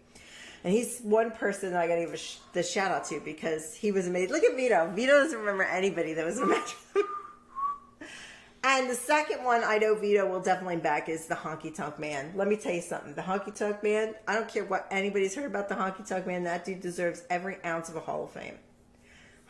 And 0.62 0.72
he's 0.74 1.00
one 1.00 1.30
person 1.30 1.70
that 1.72 1.80
I 1.80 1.86
got 1.88 1.94
to 1.94 2.00
give 2.02 2.12
a 2.14 2.16
sh- 2.18 2.36
the 2.52 2.62
shout 2.62 2.90
out 2.90 3.04
to 3.06 3.20
because 3.20 3.74
he 3.74 3.92
was 3.92 4.06
amazing. 4.08 4.30
Look 4.32 4.44
at 4.44 4.56
Vito. 4.56 4.90
Vito 4.94 5.12
doesn't 5.12 5.38
remember 5.38 5.62
anybody 5.62 6.12
that 6.14 6.26
was 6.26 6.36
in 6.36 6.42
a 6.44 6.46
match. 6.48 6.74
And 8.64 8.90
the 8.90 8.94
second 8.96 9.44
one 9.44 9.62
I 9.64 9.78
know 9.78 9.94
Vito 9.94 10.26
will 10.28 10.40
definitely 10.40 10.76
back 10.78 11.08
is 11.08 11.26
the 11.26 11.36
Honky 11.36 11.72
Tonk 11.74 11.98
Man. 11.98 12.32
Let 12.34 12.48
me 12.48 12.56
tell 12.56 12.72
you 12.74 12.82
something. 12.82 13.14
The 13.14 13.22
Honky 13.22 13.54
Tonk 13.54 13.82
Man, 13.84 14.14
I 14.26 14.34
don't 14.34 14.48
care 14.48 14.64
what 14.64 14.86
anybody's 14.90 15.34
heard 15.34 15.46
about 15.46 15.68
the 15.68 15.76
Honky 15.76 16.06
Tonk 16.06 16.26
Man, 16.26 16.42
that 16.44 16.64
dude 16.64 16.80
deserves 16.80 17.22
every 17.30 17.56
ounce 17.64 17.88
of 17.88 17.94
a 17.96 18.00
Hall 18.00 18.24
of 18.24 18.30
Fame. 18.32 18.58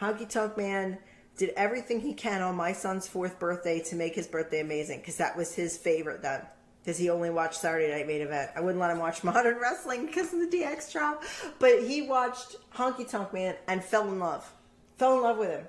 Honky 0.01 0.29
Tonk 0.29 0.57
Man 0.57 0.99
did 1.37 1.51
everything 1.57 2.01
he 2.01 2.15
can 2.15 2.43
on 2.43 2.57
my 2.57 2.73
son's 2.73 3.07
fourth 3.09 3.39
birthday 3.39 3.81
to 3.81 3.97
make 3.97 4.15
his 4.15 4.27
birthday 4.27 4.61
amazing 4.61 5.01
because 5.01 5.17
that 5.17 5.37
was 5.37 5.55
his 5.55 5.77
favorite 5.77 6.23
then. 6.23 6.43
Because 6.81 6.99
he 6.99 7.11
only 7.11 7.31
watched 7.31 7.61
Saturday 7.61 7.93
Night 7.93 8.07
Main 8.07 8.23
Event. 8.23 8.51
I 8.57 8.61
wouldn't 8.61 8.81
let 8.81 8.91
him 8.91 8.99
watch 8.99 9.23
modern 9.25 9.59
wrestling 9.59 10.07
because 10.07 10.33
of 10.33 10.41
the 10.41 10.47
DX 10.47 10.93
drop, 10.93 11.23
but 11.59 11.83
he 11.83 12.03
watched 12.03 12.57
Honky 12.75 13.09
Tonk 13.09 13.33
Man 13.33 13.57
and 13.67 13.83
fell 13.83 14.09
in 14.09 14.19
love. 14.19 14.51
Fell 14.97 15.17
in 15.17 15.23
love 15.23 15.39
with 15.39 15.51
him. 15.51 15.67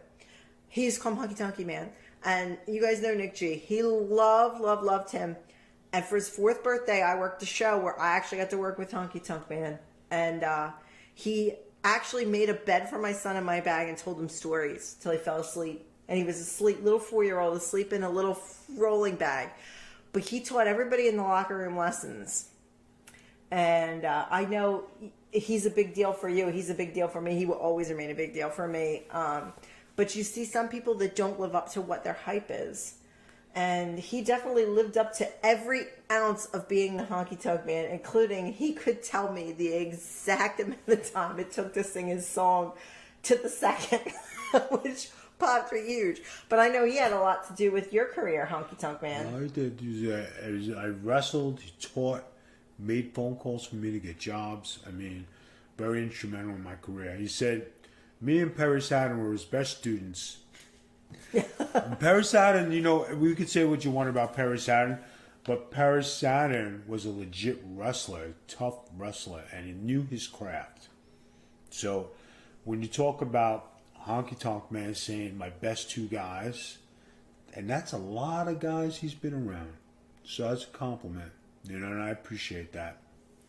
He's 0.68 0.86
used 0.86 0.98
to 0.98 1.04
call 1.04 1.14
him 1.14 1.28
Honky 1.28 1.38
Tonky 1.38 1.66
Man. 1.66 1.90
And 2.24 2.58
you 2.68 2.82
guys 2.82 3.02
know 3.02 3.14
Nick 3.14 3.36
G. 3.36 3.56
He 3.56 3.82
loved, 3.82 4.60
loved, 4.60 4.84
loved 4.84 5.12
him. 5.12 5.36
And 5.94 6.06
for 6.06 6.16
his 6.16 6.30
fourth 6.30 6.64
birthday, 6.64 7.02
I 7.02 7.18
worked 7.18 7.42
a 7.42 7.46
show 7.46 7.80
where 7.80 8.00
I 8.00 8.16
actually 8.16 8.40
got 8.40 8.50
to 8.52 8.58
work 8.58 8.78
with 8.78 8.92
Honky 8.92 9.24
Tonk 9.24 9.50
Man. 9.50 9.80
And 10.12 10.44
uh, 10.44 10.72
he 11.14 11.56
actually 11.84 12.26
made 12.26 12.50
a 12.50 12.54
bed 12.54 12.90
for 12.90 13.00
my 13.00 13.14
son 13.14 13.36
in 13.36 13.44
my 13.44 13.62
bag 13.62 13.90
and 13.90 13.98
told 13.98 14.20
him 14.20 14.30
stories 14.30 14.96
till 15.00 15.12
he 15.12 15.18
fell 15.18 15.40
asleep. 15.40 15.86
And 16.08 16.18
he 16.18 16.24
was 16.24 16.40
asleep, 16.40 16.84
little 16.84 17.00
four 17.00 17.24
year 17.24 17.40
old, 17.40 17.56
asleep 17.56 17.94
in 17.94 18.04
a 18.04 18.10
little 18.10 18.40
rolling 18.76 19.16
bag. 19.16 19.50
But 20.12 20.24
he 20.24 20.42
taught 20.42 20.68
everybody 20.68 21.08
in 21.08 21.18
the 21.18 21.24
locker 21.24 21.58
room 21.58 21.78
lessons. 21.78 22.50
And 23.52 24.06
uh, 24.06 24.26
I 24.30 24.46
know 24.46 24.86
he's 25.32 25.66
a 25.66 25.70
big 25.70 25.94
deal 25.94 26.14
for 26.14 26.30
you. 26.30 26.48
He's 26.48 26.70
a 26.70 26.74
big 26.74 26.94
deal 26.94 27.08
for 27.08 27.22
me. 27.22 27.36
He 27.36 27.46
will 27.46 27.56
always 27.56 27.90
remain 27.90 28.10
a 28.10 28.16
big 28.16 28.34
deal 28.34 28.50
for 28.50 28.68
me. 28.68 29.04
Um, 29.12 29.54
but 29.96 30.16
you 30.16 30.24
see 30.24 30.46
some 30.46 30.68
people 30.68 30.96
that 30.96 31.16
don't 31.16 31.40
live 31.40 31.56
up 31.56 31.72
to 31.74 31.82
what 31.82 32.04
their 32.04 32.14
hype 32.14 32.48
is. 32.50 32.96
And 33.60 34.00
he 34.00 34.22
definitely 34.22 34.66
lived 34.66 34.98
up 34.98 35.12
to 35.18 35.28
every 35.46 35.88
ounce 36.10 36.46
of 36.46 36.70
being 36.70 36.96
the 36.96 37.04
honky 37.04 37.38
tonk 37.38 37.66
man, 37.66 37.92
including 37.92 38.54
he 38.54 38.72
could 38.72 39.04
tell 39.04 39.34
me 39.34 39.52
the 39.52 39.68
exact 39.68 40.60
amount 40.62 40.88
of 40.88 41.12
time 41.12 41.38
it 41.42 41.52
took 41.52 41.74
to 41.74 41.84
sing 41.84 42.08
his 42.08 42.26
song 42.26 42.72
to 43.24 43.36
the 43.36 43.50
second, 43.50 44.14
which 44.82 45.10
popped 45.40 45.74
were 45.74 45.78
huge. 45.78 46.22
But 46.48 46.60
I 46.60 46.70
know 46.70 46.86
he 46.86 46.96
had 46.96 47.12
a 47.12 47.20
lot 47.20 47.50
to 47.50 47.54
do 47.54 47.70
with 47.70 47.92
your 47.92 48.06
career, 48.06 48.48
honky 48.50 48.78
tonk 48.80 49.02
man. 49.02 49.28
I 49.28 49.48
did. 49.48 49.82
I 49.84 50.74
uh, 50.74 50.82
I 50.82 50.88
wrestled, 50.88 51.60
he 51.60 51.74
taught, 51.82 52.24
made 52.78 53.14
phone 53.14 53.36
calls 53.36 53.66
for 53.66 53.76
me 53.76 53.92
to 53.92 54.00
get 54.00 54.18
jobs. 54.18 54.80
I 54.88 54.92
mean, 54.92 55.28
very 55.78 56.02
instrumental 56.02 56.56
in 56.56 56.64
my 56.64 56.76
career. 56.76 57.14
He 57.18 57.28
said, 57.28 57.68
me 58.22 58.40
and 58.40 58.56
Perry 58.56 58.82
Saturn 58.82 59.22
were 59.22 59.34
his 59.34 59.44
best 59.44 59.80
students. 59.80 60.38
Perry 62.00 62.24
Saturn, 62.24 62.72
you 62.72 62.82
know, 62.82 63.06
we 63.16 63.36
could 63.36 63.50
say 63.50 63.66
what 63.66 63.86
you 63.86 63.92
want 63.92 64.10
about 64.10 64.36
Perry 64.36 64.58
Saturn, 64.58 65.00
but 65.44 65.72
Perry 65.72 66.04
Saturn 66.04 66.84
was 66.88 67.06
a 67.06 67.12
legit 67.12 67.62
wrestler, 67.66 68.34
tough 68.48 68.80
wrestler, 68.98 69.44
and 69.54 69.66
he 69.66 69.74
knew 69.74 70.04
his 70.10 70.28
craft. 70.28 70.90
So 71.70 72.10
when 72.64 72.82
you 72.82 72.88
talk 72.88 73.22
about 73.22 73.72
Honky 74.08 74.38
Tonk 74.38 74.72
Man 74.72 74.96
saying 74.96 75.38
my 75.38 75.50
best 75.50 75.92
two 75.92 76.08
guys, 76.08 76.78
and 77.54 77.70
that's 77.70 77.94
a 77.94 77.98
lot 77.98 78.48
of 78.48 78.60
guys 78.60 78.98
he's 78.98 79.14
been 79.14 79.34
around. 79.34 79.74
So 80.24 80.50
that's 80.50 80.64
a 80.64 80.68
compliment. 80.68 81.32
You 81.68 81.80
know, 81.80 81.88
and 81.88 82.02
I 82.02 82.10
appreciate 82.10 82.72
that. 82.74 82.98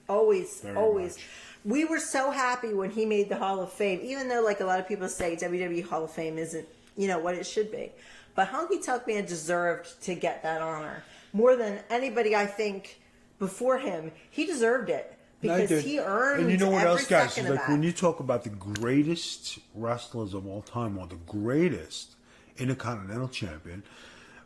Always, 0.08 0.60
Very 0.60 0.76
always. 0.76 1.16
much. 1.16 1.26
We 1.64 1.84
were 1.84 2.00
so 2.00 2.30
happy 2.30 2.74
when 2.74 2.90
he 2.90 3.06
made 3.06 3.28
the 3.28 3.36
Hall 3.36 3.60
of 3.60 3.72
Fame, 3.72 4.00
even 4.02 4.28
though, 4.28 4.42
like 4.42 4.60
a 4.60 4.64
lot 4.64 4.80
of 4.80 4.88
people 4.88 5.08
say, 5.08 5.36
WWE 5.36 5.86
Hall 5.86 6.04
of 6.04 6.10
Fame 6.10 6.36
isn't, 6.38 6.66
you 6.96 7.08
know, 7.08 7.18
what 7.18 7.34
it 7.34 7.46
should 7.46 7.70
be. 7.70 7.92
But 8.34 8.48
Honky 8.48 8.84
Tonk 8.84 9.06
Man 9.06 9.24
deserved 9.24 10.02
to 10.04 10.14
get 10.14 10.42
that 10.42 10.62
honor 10.62 11.02
more 11.32 11.56
than 11.56 11.80
anybody. 11.90 12.34
I 12.34 12.46
think 12.46 13.00
before 13.38 13.78
him, 13.78 14.12
he 14.30 14.46
deserved 14.46 14.90
it 14.90 15.16
because 15.40 15.70
he 15.82 15.98
earned. 15.98 16.42
And 16.42 16.50
you 16.50 16.56
know 16.56 16.70
what 16.70 16.86
else, 16.86 17.06
guys? 17.06 17.36
Like 17.36 17.48
that. 17.48 17.68
when 17.68 17.82
you 17.82 17.92
talk 17.92 18.20
about 18.20 18.44
the 18.44 18.50
greatest 18.50 19.58
wrestlers 19.74 20.34
of 20.34 20.46
all 20.46 20.62
time, 20.62 20.98
or 20.98 21.06
the 21.06 21.16
greatest 21.16 22.14
intercontinental 22.58 23.28
champion, 23.28 23.82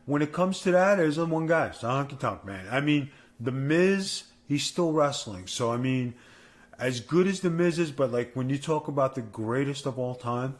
when 0.06 0.22
it 0.22 0.32
comes 0.32 0.60
to 0.62 0.72
that, 0.72 0.96
there's 0.96 1.18
only 1.18 1.32
one 1.32 1.46
guy, 1.46 1.66
it's 1.66 1.80
the 1.80 1.88
Honky 1.88 2.18
Tonk 2.18 2.44
Man. 2.44 2.66
I 2.70 2.80
mean, 2.80 3.10
the 3.40 3.52
Miz, 3.52 4.24
he's 4.46 4.64
still 4.64 4.92
wrestling. 4.92 5.46
So 5.46 5.72
I 5.72 5.76
mean, 5.76 6.14
as 6.78 7.00
good 7.00 7.26
as 7.26 7.40
the 7.40 7.50
Miz 7.50 7.78
is, 7.78 7.90
but 7.90 8.12
like 8.12 8.34
when 8.34 8.48
you 8.50 8.58
talk 8.58 8.88
about 8.88 9.14
the 9.14 9.22
greatest 9.22 9.86
of 9.86 9.98
all 9.98 10.14
time, 10.14 10.56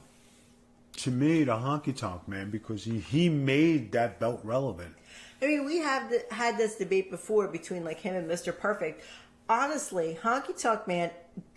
to 0.97 1.11
me, 1.11 1.45
the 1.45 1.53
Honky 1.53 1.97
Tonk 1.97 2.27
Man, 2.29 2.51
because 2.51 2.85
he 2.85 2.99
he 2.99 3.29
made 3.29 3.93
that 3.93 4.21
belt 4.21 4.41
relevant. 4.43 4.95
I 5.43 5.47
mean, 5.47 5.65
we 5.65 5.79
have 5.79 6.09
th- 6.09 6.23
had 6.31 6.57
this 6.57 6.77
debate 6.77 7.11
before 7.11 7.49
between 7.49 7.85
like 7.85 8.01
him 8.01 8.15
and 8.15 8.29
Mr. 8.29 8.57
Perfect. 8.57 9.05
Honestly, 9.49 10.19
Honky 10.23 10.61
Tonk 10.61 10.87
Man, 10.87 11.11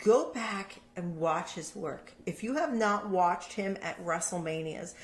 go 0.03 0.33
back 0.33 0.81
and 0.95 1.17
watch 1.17 1.53
his 1.53 1.75
work. 1.75 2.13
If 2.25 2.43
you 2.43 2.55
have 2.55 2.73
not 2.73 3.09
watched 3.09 3.53
him 3.53 3.77
at 3.81 4.03
WrestleManias, 4.03 4.95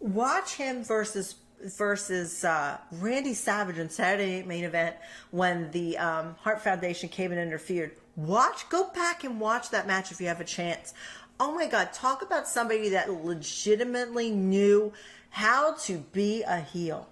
watch 0.00 0.54
him 0.54 0.84
versus 0.84 1.36
versus 1.64 2.44
uh, 2.44 2.78
Randy 2.92 3.34
Savage 3.34 3.78
in 3.78 3.88
Saturday 3.88 4.36
Night 4.36 4.46
Main 4.46 4.64
Event 4.64 4.96
when 5.30 5.70
the 5.70 5.96
um, 5.98 6.36
Heart 6.40 6.62
Foundation 6.62 7.08
came 7.08 7.32
and 7.32 7.40
interfered. 7.40 7.92
Watch, 8.16 8.68
go 8.68 8.90
back 8.90 9.24
and 9.24 9.40
watch 9.40 9.70
that 9.70 9.86
match 9.86 10.12
if 10.12 10.20
you 10.20 10.28
have 10.28 10.40
a 10.40 10.44
chance. 10.44 10.94
Oh 11.40 11.54
my 11.54 11.66
God, 11.66 11.92
talk 11.92 12.22
about 12.22 12.46
somebody 12.46 12.90
that 12.90 13.24
legitimately 13.24 14.30
knew 14.30 14.92
how 15.30 15.74
to 15.74 15.98
be 15.98 16.42
a 16.42 16.60
heel 16.60 17.08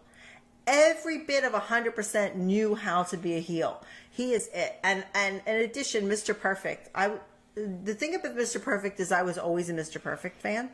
every 0.66 1.18
bit 1.18 1.44
of 1.44 1.52
100% 1.52 2.36
knew 2.36 2.74
how 2.74 3.02
to 3.04 3.16
be 3.16 3.34
a 3.34 3.40
heel. 3.40 3.82
He 4.10 4.32
is 4.32 4.48
it. 4.52 4.78
And 4.82 5.04
and 5.14 5.42
in 5.46 5.56
addition, 5.56 6.08
Mr. 6.08 6.38
Perfect. 6.38 6.90
I 6.94 7.12
the 7.54 7.94
thing 7.94 8.14
about 8.14 8.36
Mr. 8.36 8.62
Perfect 8.62 9.00
is 9.00 9.12
I 9.12 9.22
was 9.22 9.38
always 9.38 9.68
a 9.70 9.74
Mr. 9.74 10.02
Perfect 10.02 10.40
fan. 10.40 10.70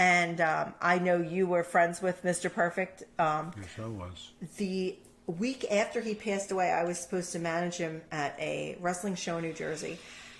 And 0.00 0.40
um, 0.40 0.74
I 0.80 1.00
know 1.00 1.20
you 1.20 1.48
were 1.48 1.64
friends 1.64 2.00
with 2.00 2.22
Mr. 2.22 2.52
Perfect. 2.52 3.02
Um, 3.18 3.50
Yes, 3.56 3.66
I 3.82 3.88
was. 3.88 4.30
the 4.56 4.96
week 5.26 5.66
after 5.72 6.00
he 6.00 6.14
passed 6.14 6.52
away, 6.52 6.70
I 6.70 6.84
was 6.84 7.00
supposed 7.00 7.32
to 7.32 7.40
manage 7.40 7.78
him 7.78 8.02
at 8.12 8.38
a 8.38 8.76
wrestling 8.80 9.16
show 9.16 9.38
in 9.38 9.42
New 9.42 9.52
Jersey. 9.52 9.98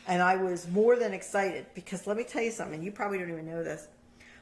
And 0.09 0.23
I 0.23 0.37
was 0.37 0.67
more 0.69 0.97
than 0.97 1.13
excited 1.13 1.67
because 1.75 2.07
let 2.07 2.17
me 2.17 2.25
tell 2.25 2.43
you 2.43 2.51
something, 2.51 2.83
you 2.83 2.91
probably 2.91 3.19
don't 3.19 3.31
even 3.31 3.47
know 3.47 3.63
this. 3.63 3.87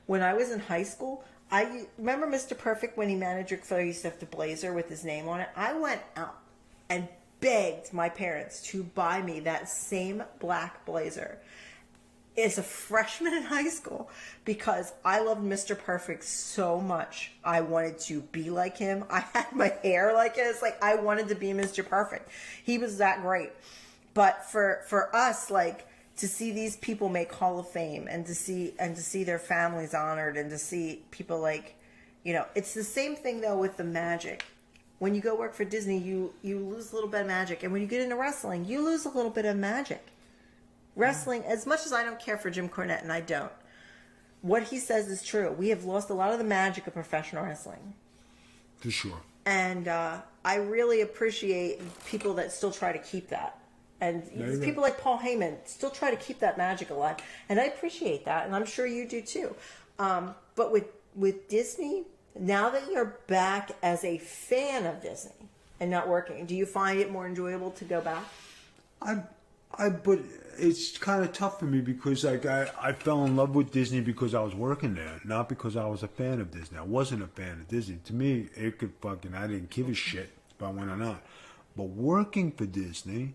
When 0.06 0.22
I 0.22 0.32
was 0.32 0.52
in 0.52 0.60
high 0.60 0.84
school, 0.84 1.24
I 1.50 1.86
remember 1.98 2.26
Mr. 2.26 2.56
Perfect 2.56 2.96
when 2.96 3.08
he 3.08 3.16
managed 3.16 3.60
Flair 3.60 3.84
used 3.84 4.02
to 4.02 4.26
blazer 4.26 4.72
with 4.72 4.88
his 4.88 5.04
name 5.04 5.28
on 5.28 5.40
it. 5.40 5.48
I 5.56 5.74
went 5.74 6.00
out 6.16 6.38
and 6.88 7.08
begged 7.40 7.92
my 7.92 8.08
parents 8.08 8.62
to 8.62 8.84
buy 8.84 9.20
me 9.20 9.40
that 9.40 9.68
same 9.68 10.22
black 10.38 10.86
blazer 10.86 11.38
as 12.38 12.58
a 12.58 12.62
freshman 12.62 13.34
in 13.34 13.42
high 13.42 13.68
school 13.68 14.10
because 14.44 14.92
I 15.04 15.20
loved 15.20 15.42
Mr. 15.42 15.76
Perfect 15.76 16.24
so 16.24 16.80
much. 16.80 17.32
I 17.42 17.60
wanted 17.62 17.98
to 18.00 18.20
be 18.20 18.50
like 18.50 18.76
him. 18.76 19.04
I 19.10 19.20
had 19.32 19.52
my 19.52 19.72
hair 19.82 20.12
like 20.14 20.36
his. 20.36 20.62
Like 20.62 20.82
I 20.82 20.96
wanted 20.96 21.28
to 21.28 21.34
be 21.34 21.48
Mr. 21.48 21.86
Perfect. 21.86 22.28
He 22.62 22.78
was 22.78 22.98
that 22.98 23.22
great. 23.22 23.50
But 24.16 24.46
for 24.46 24.80
for 24.86 25.14
us, 25.14 25.50
like 25.50 25.86
to 26.16 26.26
see 26.26 26.50
these 26.50 26.76
people 26.78 27.10
make 27.10 27.30
Hall 27.30 27.58
of 27.58 27.68
Fame 27.68 28.08
and 28.10 28.24
to 28.24 28.34
see 28.34 28.72
and 28.78 28.96
to 28.96 29.02
see 29.02 29.24
their 29.24 29.38
families 29.38 29.92
honored 29.92 30.38
and 30.38 30.48
to 30.48 30.56
see 30.56 31.02
people 31.10 31.38
like, 31.38 31.74
you 32.24 32.32
know, 32.32 32.46
it's 32.54 32.72
the 32.72 32.82
same 32.82 33.14
thing 33.14 33.42
though 33.42 33.58
with 33.58 33.76
the 33.76 33.84
magic. 33.84 34.46
When 35.00 35.14
you 35.14 35.20
go 35.20 35.34
work 35.36 35.52
for 35.52 35.66
Disney, 35.66 35.98
you 35.98 36.32
you 36.40 36.58
lose 36.58 36.92
a 36.92 36.94
little 36.94 37.10
bit 37.10 37.20
of 37.20 37.26
magic, 37.26 37.62
and 37.62 37.70
when 37.74 37.82
you 37.82 37.86
get 37.86 38.00
into 38.00 38.16
wrestling, 38.16 38.64
you 38.64 38.82
lose 38.82 39.04
a 39.04 39.10
little 39.10 39.30
bit 39.30 39.44
of 39.44 39.54
magic. 39.54 40.02
Wrestling 40.96 41.44
as 41.44 41.66
much 41.66 41.84
as 41.84 41.92
i 41.92 42.02
don't 42.02 42.18
care 42.18 42.38
for 42.38 42.48
jim 42.48 42.70
cornette 42.70 43.02
and 43.02 43.12
i 43.12 43.20
don't 43.20 43.52
what 44.40 44.62
he 44.62 44.78
says 44.78 45.08
is 45.08 45.22
true. 45.22 45.52
We 45.52 45.68
have 45.68 45.84
lost 45.84 46.08
a 46.08 46.14
lot 46.14 46.32
of 46.32 46.38
the 46.38 46.44
magic 46.44 46.86
of 46.86 46.94
professional 46.94 47.44
wrestling. 47.44 47.92
For 48.78 48.90
sure. 48.90 49.20
and 49.44 49.88
uh, 49.88 50.22
i 50.42 50.54
really 50.56 51.02
appreciate 51.02 51.82
people 52.06 52.32
that 52.34 52.50
still 52.50 52.70
try 52.70 52.92
to 52.92 52.98
keep 52.98 53.28
that 53.28 53.58
And 54.00 54.22
you're 54.34 54.58
people 54.58 54.82
like 54.82 55.00
Paul 55.00 55.18
Heyman 55.18 55.56
still 55.64 55.90
try 55.90 56.10
to 56.10 56.16
keep 56.16 56.38
that 56.40 56.58
magic 56.58 56.90
alive, 56.90 57.16
and 57.48 57.58
I 57.58 57.64
appreciate 57.64 58.26
that, 58.26 58.44
and 58.46 58.54
I'm 58.54 58.66
sure 58.66 58.86
you 58.86 59.08
do 59.08 59.22
too. 59.22 59.54
Um, 59.98 60.34
but 60.54 60.70
with 60.70 60.84
with 61.14 61.48
Disney, 61.48 62.04
now 62.38 62.68
that 62.70 62.90
you're 62.90 63.18
back 63.26 63.72
as 63.82 64.04
a 64.04 64.18
fan 64.18 64.84
of 64.86 65.00
Disney 65.00 65.32
and 65.80 65.90
not 65.90 66.08
working, 66.08 66.46
do 66.46 66.54
you 66.54 66.66
find 66.66 66.98
it 66.98 67.10
more 67.10 67.26
enjoyable 67.26 67.70
to 67.72 67.84
go 67.84 68.00
back? 68.00 68.24
I, 69.00 69.22
I, 69.78 69.88
but 69.90 70.20
it's 70.58 70.96
kind 70.98 71.22
of 71.24 71.32
tough 71.32 71.58
for 71.58 71.66
me 71.66 71.80
because 71.80 72.24
like 72.24 72.46
I, 72.46 72.70
I 72.80 72.92
fell 72.92 73.24
in 73.24 73.36
love 73.36 73.54
with 73.54 73.70
Disney 73.72 74.00
because 74.00 74.34
I 74.34 74.40
was 74.40 74.54
working 74.54 74.94
there, 74.94 75.20
not 75.24 75.48
because 75.48 75.76
I 75.76 75.86
was 75.86 76.02
a 76.02 76.08
fan 76.08 76.40
of 76.40 76.50
Disney. 76.50 76.78
I 76.78 76.82
wasn't 76.82 77.22
a 77.22 77.26
fan 77.26 77.52
of 77.52 77.68
Disney. 77.68 77.98
To 78.04 78.14
me, 78.14 78.48
it 78.54 78.78
could 78.78 78.92
fucking 79.00 79.34
I 79.34 79.46
didn't 79.46 79.70
give 79.70 79.88
a 79.88 79.94
shit 79.94 80.30
if 80.50 80.62
I 80.62 80.70
went 80.70 80.90
or 80.90 80.96
not. 80.96 81.22
But 81.76 81.84
working 81.84 82.52
for 82.52 82.64
Disney 82.66 83.34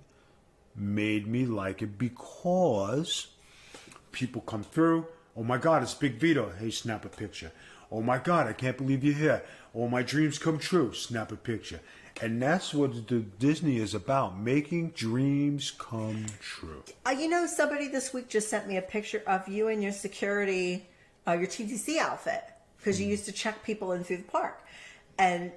made 0.75 1.27
me 1.27 1.45
like 1.45 1.81
it 1.81 1.97
because 1.97 3.27
people 4.11 4.41
come 4.41 4.63
through. 4.63 5.05
Oh 5.35 5.43
my 5.43 5.57
God, 5.57 5.83
it's 5.83 5.93
Big 5.93 6.15
Vito. 6.15 6.51
Hey, 6.59 6.71
snap 6.71 7.05
a 7.05 7.09
picture. 7.09 7.51
Oh 7.91 8.01
my 8.01 8.17
God, 8.17 8.47
I 8.47 8.53
can't 8.53 8.77
believe 8.77 9.03
you're 9.03 9.13
here. 9.13 9.43
All 9.73 9.87
my 9.87 10.01
dreams 10.01 10.37
come 10.37 10.57
true. 10.57 10.93
Snap 10.93 11.31
a 11.31 11.35
picture. 11.35 11.79
And 12.21 12.41
that's 12.41 12.73
what 12.73 13.07
the 13.07 13.19
Disney 13.19 13.77
is 13.77 13.93
about, 13.93 14.37
making 14.37 14.89
dreams 14.89 15.71
come 15.71 16.25
true. 16.39 16.83
Uh, 17.05 17.11
you 17.11 17.29
know, 17.29 17.47
somebody 17.47 17.87
this 17.87 18.13
week 18.13 18.27
just 18.27 18.49
sent 18.49 18.67
me 18.67 18.77
a 18.77 18.81
picture 18.81 19.23
of 19.25 19.47
you 19.47 19.69
in 19.69 19.81
your 19.81 19.93
security, 19.93 20.87
uh, 21.27 21.33
your 21.33 21.47
TTC 21.47 21.97
outfit, 21.97 22.43
because 22.77 22.99
you 22.99 23.07
used 23.07 23.25
to 23.25 23.31
check 23.31 23.63
people 23.63 23.93
in 23.93 24.03
through 24.03 24.17
the 24.17 24.23
park. 24.23 24.63
And 25.17 25.51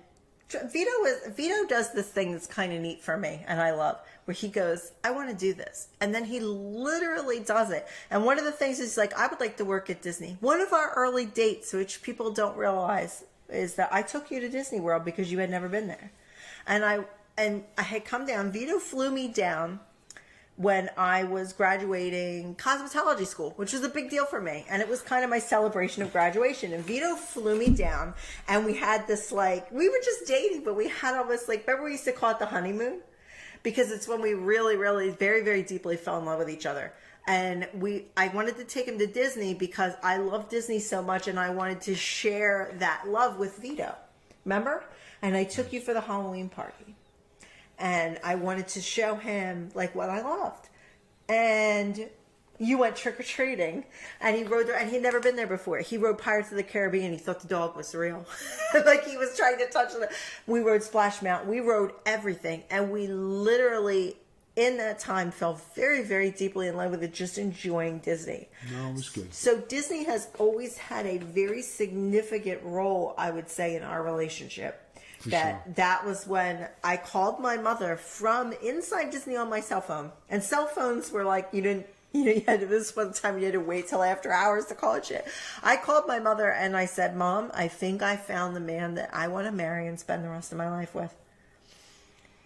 Vito 0.49 1.05
is 1.05 1.33
Vito 1.35 1.67
does 1.67 1.93
this 1.93 2.09
thing 2.09 2.33
that's 2.33 2.47
kind 2.47 2.73
of 2.73 2.81
neat 2.81 3.03
for 3.03 3.17
me, 3.17 3.45
and 3.47 3.61
I 3.61 3.73
love 3.73 3.99
where 4.25 4.35
he 4.35 4.49
goes, 4.49 4.93
"I 5.03 5.11
want 5.11 5.31
to 5.31 5.35
do 5.35 5.55
this," 5.55 5.89
and 6.01 6.15
then 6.15 6.25
he 6.25 6.39
literally 6.41 7.41
does 7.41 7.71
it. 7.71 7.87
And 8.11 8.25
one 8.25 8.39
of 8.39 8.45
the 8.45 8.53
things 8.53 8.79
is 8.79 8.97
like, 8.97 9.13
"I 9.19 9.27
would 9.27 9.41
like 9.41 9.57
to 9.57 9.65
work 9.65 9.91
at 9.91 10.03
Disney." 10.03 10.37
One 10.41 10.61
of 10.61 10.73
our 10.73 10.93
early 10.95 11.27
dates, 11.27 11.73
which 11.73 12.03
people 12.03 12.31
don't 12.31 12.57
realize, 12.57 13.25
is 13.49 13.75
that 13.75 13.93
I 13.93 14.03
took 14.03 14.31
you 14.31 14.41
to 14.41 14.49
Disney 14.49 14.81
World 14.81 15.05
because 15.05 15.33
you 15.33 15.39
had 15.39 15.51
never 15.51 15.69
been 15.69 15.89
there, 15.89 16.13
and 16.67 16.85
I 16.85 17.05
and 17.37 17.65
I 17.77 17.83
had 17.83 18.05
come 18.05 18.27
down. 18.27 18.53
Vito 18.53 18.79
flew 18.79 19.11
me 19.11 19.29
down 19.29 19.81
when 20.57 20.89
I 20.97 21.25
was 21.25 21.53
graduating 21.53 22.55
cosmetology 22.55 23.27
school, 23.27 23.55
which 23.57 23.73
was 23.73 23.83
a 23.83 23.89
big 23.89 24.09
deal 24.09 24.25
for 24.25 24.41
me. 24.41 24.65
And 24.71 24.81
it 24.81 24.89
was 24.89 25.01
kind 25.01 25.25
of 25.25 25.31
my 25.31 25.41
celebration 25.41 26.03
of 26.03 26.13
graduation. 26.13 26.73
And 26.73 26.85
Vito 26.85 27.17
flew 27.17 27.59
me 27.59 27.71
down 27.71 28.15
and 28.47 28.65
we 28.65 28.75
had 28.75 29.07
this 29.09 29.33
like, 29.33 29.71
we 29.73 29.89
were 29.89 30.01
just 30.05 30.27
dating, 30.27 30.63
but 30.63 30.77
we 30.77 30.89
had 30.89 31.17
all 31.17 31.27
this 31.27 31.49
like, 31.49 31.67
remember 31.67 31.87
we 31.87 31.93
used 31.93 32.05
to 32.05 32.13
call 32.13 32.31
it 32.31 32.39
the 32.39 32.47
honeymoon? 32.47 33.01
Because 33.65 33.91
it's 33.91 34.07
when 34.07 34.21
we 34.21 34.35
really, 34.35 34.77
really, 34.77 35.11
very, 35.11 35.43
very 35.43 35.63
deeply 35.63 35.97
fell 35.97 36.19
in 36.19 36.25
love 36.25 36.39
with 36.39 36.51
each 36.51 36.67
other. 36.67 36.93
And 37.27 37.67
we, 37.75 38.05
I 38.17 38.29
wanted 38.29 38.57
to 38.59 38.65
take 38.65 38.87
him 38.87 38.99
to 38.99 39.07
Disney 39.07 39.55
because 39.55 39.95
I 40.03 40.19
love 40.19 40.51
Disney 40.51 40.79
so 40.79 41.03
much 41.03 41.27
and 41.27 41.41
I 41.41 41.51
wanted 41.51 41.81
to 41.83 41.95
share 41.95 42.75
that 42.79 43.09
love 43.09 43.39
with 43.39 43.57
Vito. 43.57 43.95
Remember? 44.45 44.85
And 45.23 45.35
I 45.35 45.45
took 45.45 45.73
you 45.73 45.81
for 45.81 45.95
the 45.95 46.03
Halloween 46.03 46.51
party 46.51 46.94
and 47.79 48.19
I 48.23 48.35
wanted 48.37 48.69
to 48.69 48.81
show 48.81 49.17
him 49.17 49.71
like 49.75 49.95
what 49.95 50.11
I 50.11 50.23
loved. 50.23 50.69
And 51.29 52.09
you 52.59 52.79
went 52.79 52.97
trick 52.97 53.19
or 53.19 53.23
treating, 53.23 53.85
and 54.21 54.37
he 54.37 54.45
rode 54.45 54.69
there, 54.69 54.77
and 54.77 54.91
he'd 54.91 55.03
never 55.03 55.21
been 55.21 55.37
there 55.37 55.47
before. 55.47 55.79
He 55.79 55.97
rode 55.97 56.19
Pirates 56.19 56.51
of 56.51 56.57
the 56.57 56.63
Caribbean. 56.63 57.13
He 57.13 57.19
thought 57.19 57.41
the 57.41 57.49
dog 57.49 57.77
was 57.77 57.95
real, 57.95 58.25
like 58.87 59.05
he 59.05 59.17
was 59.17 59.37
trying 59.37 59.59
to 59.59 59.67
touch 59.67 59.93
it. 59.95 60.09
We 60.47 60.61
rode 60.61 60.83
Splash 60.83 61.23
Mountain. 61.23 61.51
We 61.51 61.61
rode 61.61 61.93
everything, 62.07 62.63
and 62.71 62.93
we 62.93 63.09
literally, 63.09 64.17
in 64.55 64.77
that 64.77 65.01
time, 65.01 65.31
fell 65.31 65.61
very, 65.75 66.05
very 66.05 66.31
deeply 66.31 66.69
in 66.69 66.77
love 66.77 66.93
with 66.93 67.03
it. 67.03 67.13
Just 67.13 67.39
enjoying 67.39 67.99
Disney. 67.99 68.49
No, 68.73 68.91
it 68.91 68.95
was 68.95 69.09
good. 69.09 69.35
So 69.35 69.59
Disney 69.59 70.05
has 70.05 70.29
always 70.39 70.79
had 70.79 71.07
a 71.07 71.19
very 71.19 71.63
significant 71.63 72.63
role, 72.63 73.15
I 73.19 73.31
would 73.31 73.49
say, 73.49 73.75
in 73.75 73.83
our 73.83 74.03
relationship 74.03 74.84
that 75.27 75.63
sure. 75.65 75.75
that 75.75 76.05
was 76.05 76.27
when 76.27 76.69
I 76.83 76.97
called 76.97 77.41
my 77.41 77.57
mother 77.57 77.97
from 77.97 78.53
inside 78.63 79.11
Disney 79.11 79.37
on 79.37 79.49
my 79.49 79.61
cell 79.61 79.81
phone. 79.81 80.13
And 80.31 80.43
cell 80.43 80.67
phones 80.67 81.11
were 81.11 81.25
like 81.25 81.49
you 81.53 81.63
didn't 81.63 81.87
you 82.15 82.25
know, 82.25 82.31
you 82.31 82.45
had 82.47 82.61
to, 82.61 82.67
this 82.67 82.95
one 82.95 83.13
time 83.13 83.39
you 83.39 83.47
had 83.47 83.55
to 83.55 83.61
wait 83.61 83.89
till 83.89 84.01
after 84.01 84.31
hours 84.31 84.67
to 84.67 84.77
call 84.77 84.95
it 84.95 85.07
shit. 85.07 85.27
I 85.65 85.77
called 85.77 86.07
my 86.07 86.21
mother 86.21 86.49
and 86.49 86.77
I 86.77 86.87
said, 86.87 87.17
Mom, 87.17 87.51
I 87.53 87.67
think 87.67 88.03
I 88.03 88.17
found 88.17 88.55
the 88.55 88.61
man 88.61 88.95
that 88.95 89.11
I 89.13 89.27
want 89.27 89.47
to 89.47 89.53
marry 89.53 89.89
and 89.89 89.99
spend 89.99 90.25
the 90.25 90.29
rest 90.29 90.53
of 90.53 90.59
my 90.59 90.71
life 90.71 90.95
with. 90.95 91.13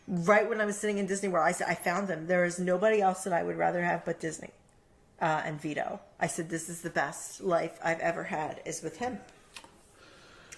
Right 0.07 0.49
when 0.49 0.63
I 0.63 0.65
was 0.65 0.79
sitting 0.79 0.97
in 0.97 1.05
Disney 1.07 1.29
World, 1.29 1.47
I 1.47 1.53
said, 1.53 1.67
I 1.69 1.75
found 1.75 2.09
him. 2.09 2.27
There 2.27 2.47
is 2.47 2.59
nobody 2.59 3.03
else 3.03 3.25
that 3.25 3.35
I 3.35 3.43
would 3.43 3.59
rather 3.59 3.85
have 3.85 4.07
but 4.07 4.21
Disney 4.21 4.53
uh, 5.21 5.43
and 5.45 5.61
Vito. 5.61 6.01
I 6.19 6.29
said, 6.29 6.49
this 6.49 6.71
is 6.71 6.81
the 6.81 6.89
best 6.89 7.43
life 7.43 7.79
I've 7.85 8.01
ever 8.01 8.25
had 8.25 8.63
is 8.65 8.83
with 8.83 8.97
him 8.97 9.19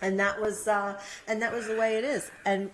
and 0.02 0.18
that 0.18 0.40
was 0.40 0.66
uh, 0.68 0.98
and 1.26 1.40
that 1.42 1.52
was 1.52 1.66
the 1.66 1.76
way 1.76 1.96
it 1.96 2.04
is 2.04 2.30
and 2.44 2.70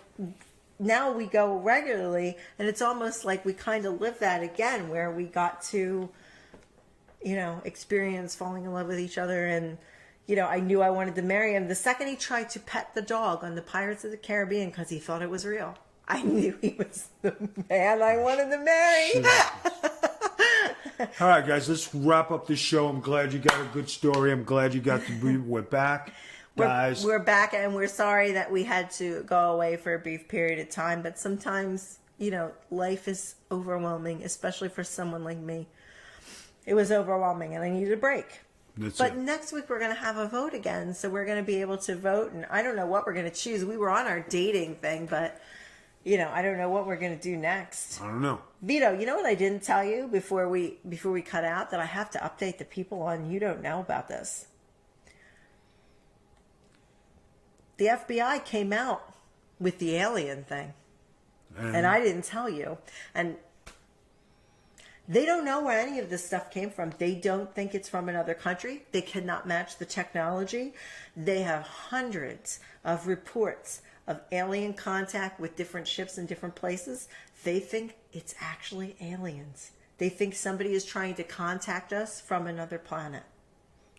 now 0.78 1.10
we 1.10 1.26
go 1.26 1.58
regularly 1.58 2.36
and 2.58 2.68
it's 2.68 2.82
almost 2.82 3.24
like 3.24 3.44
we 3.44 3.52
kind 3.52 3.86
of 3.86 4.00
live 4.00 4.18
that 4.18 4.42
again 4.42 4.88
where 4.88 5.10
we 5.10 5.24
got 5.24 5.62
to 5.62 6.08
you 7.24 7.34
know 7.34 7.60
experience 7.64 8.34
falling 8.34 8.64
in 8.64 8.72
love 8.72 8.86
with 8.86 9.00
each 9.00 9.18
other 9.18 9.46
and 9.46 9.78
you 10.26 10.36
know 10.36 10.46
i 10.46 10.60
knew 10.60 10.82
i 10.82 10.90
wanted 10.90 11.14
to 11.14 11.22
marry 11.22 11.54
him 11.54 11.68
the 11.68 11.74
second 11.74 12.08
he 12.08 12.16
tried 12.16 12.50
to 12.50 12.60
pet 12.60 12.94
the 12.94 13.02
dog 13.02 13.42
on 13.42 13.54
the 13.54 13.62
pirates 13.62 14.04
of 14.04 14.10
the 14.10 14.16
caribbean 14.16 14.68
because 14.68 14.90
he 14.90 14.98
thought 14.98 15.22
it 15.22 15.30
was 15.30 15.46
real 15.46 15.74
i 16.08 16.22
knew 16.24 16.56
he 16.60 16.74
was 16.78 17.08
the 17.22 17.34
man 17.70 18.02
i 18.02 18.16
wanted 18.16 18.50
to 18.50 18.58
marry 18.58 19.24
All 21.20 21.28
right, 21.28 21.46
guys, 21.46 21.68
let's 21.68 21.94
wrap 21.94 22.30
up 22.30 22.46
the 22.46 22.56
show. 22.56 22.88
I'm 22.88 23.00
glad 23.00 23.32
you 23.32 23.38
got 23.38 23.60
a 23.60 23.68
good 23.72 23.90
story. 23.90 24.32
I'm 24.32 24.44
glad 24.44 24.72
you 24.72 24.80
got 24.80 25.04
to 25.04 25.12
be. 25.12 25.36
We're 25.36 25.60
back, 25.60 26.14
guys. 26.56 27.04
We're, 27.04 27.18
we're 27.18 27.24
back 27.24 27.54
and 27.54 27.74
we're 27.74 27.86
sorry 27.88 28.32
that 28.32 28.50
we 28.50 28.64
had 28.64 28.90
to 28.92 29.22
go 29.24 29.52
away 29.52 29.76
for 29.76 29.94
a 29.94 29.98
brief 29.98 30.28
period 30.28 30.58
of 30.58 30.70
time, 30.70 31.02
but 31.02 31.18
sometimes, 31.18 31.98
you 32.18 32.30
know, 32.30 32.52
life 32.70 33.08
is 33.08 33.36
overwhelming, 33.50 34.22
especially 34.22 34.68
for 34.68 34.84
someone 34.84 35.24
like 35.24 35.38
me. 35.38 35.68
It 36.64 36.74
was 36.74 36.90
overwhelming 36.90 37.54
and 37.54 37.62
I 37.62 37.70
needed 37.70 37.92
a 37.92 37.96
break. 37.96 38.40
That's 38.76 38.98
But 38.98 39.12
it. 39.12 39.18
next 39.18 39.52
week 39.52 39.68
we're 39.70 39.78
going 39.78 39.94
to 39.94 40.00
have 40.00 40.16
a 40.16 40.28
vote 40.28 40.52
again, 40.52 40.92
so 40.94 41.08
we're 41.08 41.24
going 41.24 41.38
to 41.38 41.46
be 41.46 41.60
able 41.60 41.78
to 41.78 41.96
vote 41.96 42.32
and 42.32 42.46
I 42.50 42.62
don't 42.62 42.76
know 42.76 42.86
what 42.86 43.06
we're 43.06 43.14
going 43.14 43.30
to 43.30 43.36
choose. 43.36 43.64
We 43.64 43.76
were 43.76 43.90
on 43.90 44.06
our 44.06 44.20
dating 44.20 44.76
thing, 44.76 45.06
but 45.06 45.40
you 46.04 46.18
know, 46.18 46.30
I 46.32 46.40
don't 46.40 46.56
know 46.56 46.68
what 46.70 46.86
we're 46.86 46.96
going 46.96 47.16
to 47.16 47.22
do 47.22 47.36
next. 47.36 48.00
I 48.00 48.06
don't 48.06 48.20
know. 48.20 48.40
Vito, 48.62 48.96
you 48.96 49.06
know 49.06 49.16
what 49.16 49.26
I 49.26 49.34
didn't 49.34 49.64
tell 49.64 49.84
you 49.84 50.06
before 50.06 50.48
we 50.48 50.78
before 50.88 51.10
we 51.10 51.20
cut 51.20 51.44
out 51.44 51.70
that 51.72 51.80
I 51.80 51.84
have 51.84 52.10
to 52.12 52.18
update 52.18 52.58
the 52.58 52.64
people 52.64 53.02
on 53.02 53.28
you 53.28 53.40
don't 53.40 53.60
know 53.60 53.80
about 53.80 54.06
this. 54.06 54.46
The 57.76 57.86
FBI 57.86 58.44
came 58.44 58.72
out 58.72 59.14
with 59.58 59.78
the 59.78 59.96
alien 59.96 60.44
thing 60.44 60.72
and 61.58 61.86
I 61.86 62.00
didn't 62.00 62.24
tell 62.24 62.48
you. 62.48 62.78
And 63.14 63.36
they 65.08 65.24
don't 65.24 65.44
know 65.44 65.62
where 65.62 65.80
any 65.80 65.98
of 65.98 66.10
this 66.10 66.24
stuff 66.24 66.50
came 66.50 66.70
from. 66.70 66.92
They 66.98 67.14
don't 67.14 67.54
think 67.54 67.74
it's 67.74 67.88
from 67.88 68.08
another 68.08 68.34
country. 68.34 68.84
They 68.92 69.02
cannot 69.02 69.46
match 69.46 69.78
the 69.78 69.84
technology. 69.84 70.74
They 71.16 71.42
have 71.42 71.62
hundreds 71.62 72.60
of 72.84 73.06
reports 73.06 73.82
of 74.06 74.20
alien 74.32 74.74
contact 74.74 75.40
with 75.40 75.56
different 75.56 75.86
ships 75.86 76.18
in 76.18 76.26
different 76.26 76.54
places. 76.54 77.08
They 77.44 77.60
think 77.60 77.96
it's 78.12 78.34
actually 78.40 78.96
aliens. 79.00 79.72
They 79.98 80.08
think 80.08 80.34
somebody 80.34 80.72
is 80.72 80.84
trying 80.84 81.14
to 81.14 81.24
contact 81.24 81.92
us 81.92 82.20
from 82.20 82.46
another 82.46 82.78
planet. 82.78 83.22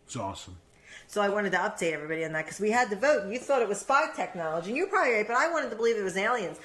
It's 0.05 0.15
awesome. 0.15 0.57
So 1.07 1.21
I 1.21 1.29
wanted 1.29 1.51
to 1.53 1.57
update 1.57 1.93
everybody 1.93 2.25
on 2.25 2.33
that 2.33 2.45
because 2.45 2.59
we 2.59 2.71
had 2.71 2.89
the 2.89 2.95
vote. 2.95 3.23
And 3.23 3.33
you 3.33 3.39
thought 3.39 3.61
it 3.61 3.67
was 3.67 3.79
spy 3.79 4.07
technology, 4.15 4.69
and 4.69 4.77
you're 4.77 4.87
probably 4.87 5.13
right, 5.13 5.27
but 5.27 5.37
I 5.37 5.51
wanted 5.51 5.69
to 5.69 5.75
believe 5.75 5.97
it 5.97 6.03
was 6.03 6.17
aliens. 6.17 6.57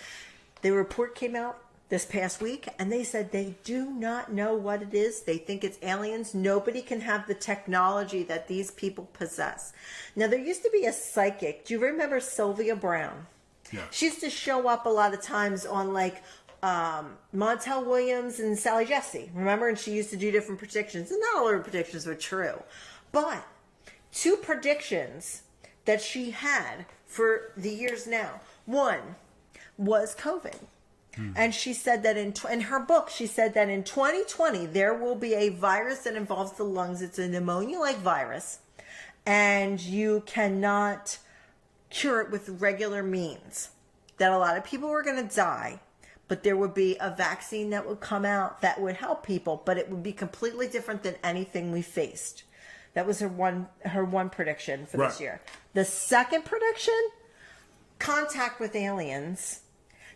The 0.63 0.71
report 0.71 1.15
came 1.15 1.37
out 1.37 1.59
this 1.89 2.07
past 2.07 2.41
week, 2.41 2.69
and 2.79 2.91
they 2.91 3.05
said 3.05 3.31
they 3.31 3.55
do 3.65 3.91
not 3.91 4.33
know 4.33 4.55
what 4.55 4.81
it 4.81 4.95
is. 4.95 5.23
They 5.23 5.37
think 5.37 5.63
it's 5.63 5.79
aliens. 5.83 6.35
Nobody 6.35 6.81
can 6.81 7.03
have 7.03 7.27
the 7.27 7.35
technology 7.35 8.23
that 8.25 8.49
these 8.49 8.71
people 8.71 9.09
possess. 9.13 9.75
Now, 10.17 10.27
there 10.27 10.39
used 10.39 10.63
to 10.63 10.71
be 10.71 10.87
a 10.87 10.93
psychic. 10.93 11.67
Do 11.67 11.75
you 11.75 11.81
remember 11.81 12.19
Sylvia 12.19 12.75
Browne? 12.75 13.27
Yeah. 13.71 13.83
She 13.91 14.07
used 14.07 14.21
to 14.21 14.31
show 14.31 14.69
up 14.69 14.87
a 14.87 14.89
lot 14.89 15.13
of 15.13 15.21
times 15.23 15.67
on 15.67 15.93
like 15.93 16.23
um, 16.63 17.19
Montel 17.35 17.85
Williams 17.85 18.41
and 18.41 18.59
Sally 18.59 18.87
Jessy. 18.87 19.31
Remember? 19.35 19.69
And 19.69 19.79
she 19.79 19.93
used 19.93 20.11
to 20.11 20.17
do 20.17 20.31
different 20.31 20.59
predictions. 20.59 21.11
And 21.11 21.21
not 21.21 21.43
all 21.43 21.49
her 21.49 21.59
predictions 21.59 22.07
were 22.07 22.15
true. 22.15 22.63
But 23.13 23.45
two 24.13 24.37
predictions 24.37 25.43
that 25.85 26.01
she 26.01 26.31
had 26.31 26.87
for 27.07 27.53
the 27.57 27.71
years 27.71 28.07
now. 28.07 28.41
One 28.67 29.17
was 29.77 30.15
COVID. 30.15 30.59
Hmm. 31.17 31.33
And 31.37 31.55
she 31.55 31.75
said 31.75 32.03
that 32.05 32.17
in, 32.17 32.33
tw- 32.33 32.51
in 32.51 32.61
her 32.63 32.81
book, 32.81 33.11
she 33.11 33.27
said 33.27 33.55
that 33.55 33.69
in 33.69 33.85
2020, 33.85 34.67
there 34.67 34.95
will 34.95 35.15
be 35.15 35.35
a 35.35 35.51
virus 35.51 36.01
that 36.01 36.17
involves 36.17 36.53
the 36.53 36.65
lungs. 36.65 37.03
It's 37.03 37.19
a 37.19 37.29
pneumonia 37.29 37.79
like 37.79 37.99
virus. 37.99 38.61
And 39.27 39.81
you 39.81 40.23
cannot 40.27 41.19
cure 41.91 42.21
it 42.21 42.31
with 42.31 42.49
regular 42.49 43.03
means. 43.03 43.71
That 44.19 44.33
a 44.33 44.39
lot 44.39 44.57
of 44.57 44.65
people 44.65 44.89
were 44.89 45.03
going 45.03 45.27
to 45.27 45.35
die, 45.35 45.81
but 46.29 46.45
there 46.45 46.57
would 46.57 46.75
be 46.75 46.97
a 47.01 47.11
vaccine 47.11 47.71
that 47.71 47.87
would 47.89 48.01
come 48.01 48.25
out 48.25 48.61
that 48.61 48.81
would 48.81 48.97
help 48.97 49.27
people, 49.27 49.63
but 49.65 49.79
it 49.79 49.91
would 49.91 50.03
be 50.03 50.13
completely 50.13 50.69
different 50.69 51.03
than 51.03 51.17
anything 51.25 51.73
we 51.73 51.83
faced. 51.83 52.45
That 52.95 53.07
was 53.07 53.21
her 53.21 53.29
one 53.29 53.69
her 53.85 54.05
one 54.05 54.31
prediction 54.31 54.87
for 54.87 54.99
this 54.99 55.21
year. 55.21 55.41
The 55.75 55.85
second 55.85 56.45
prediction, 56.45 57.01
contact 57.99 58.61
with 58.61 58.77
aliens 58.77 59.61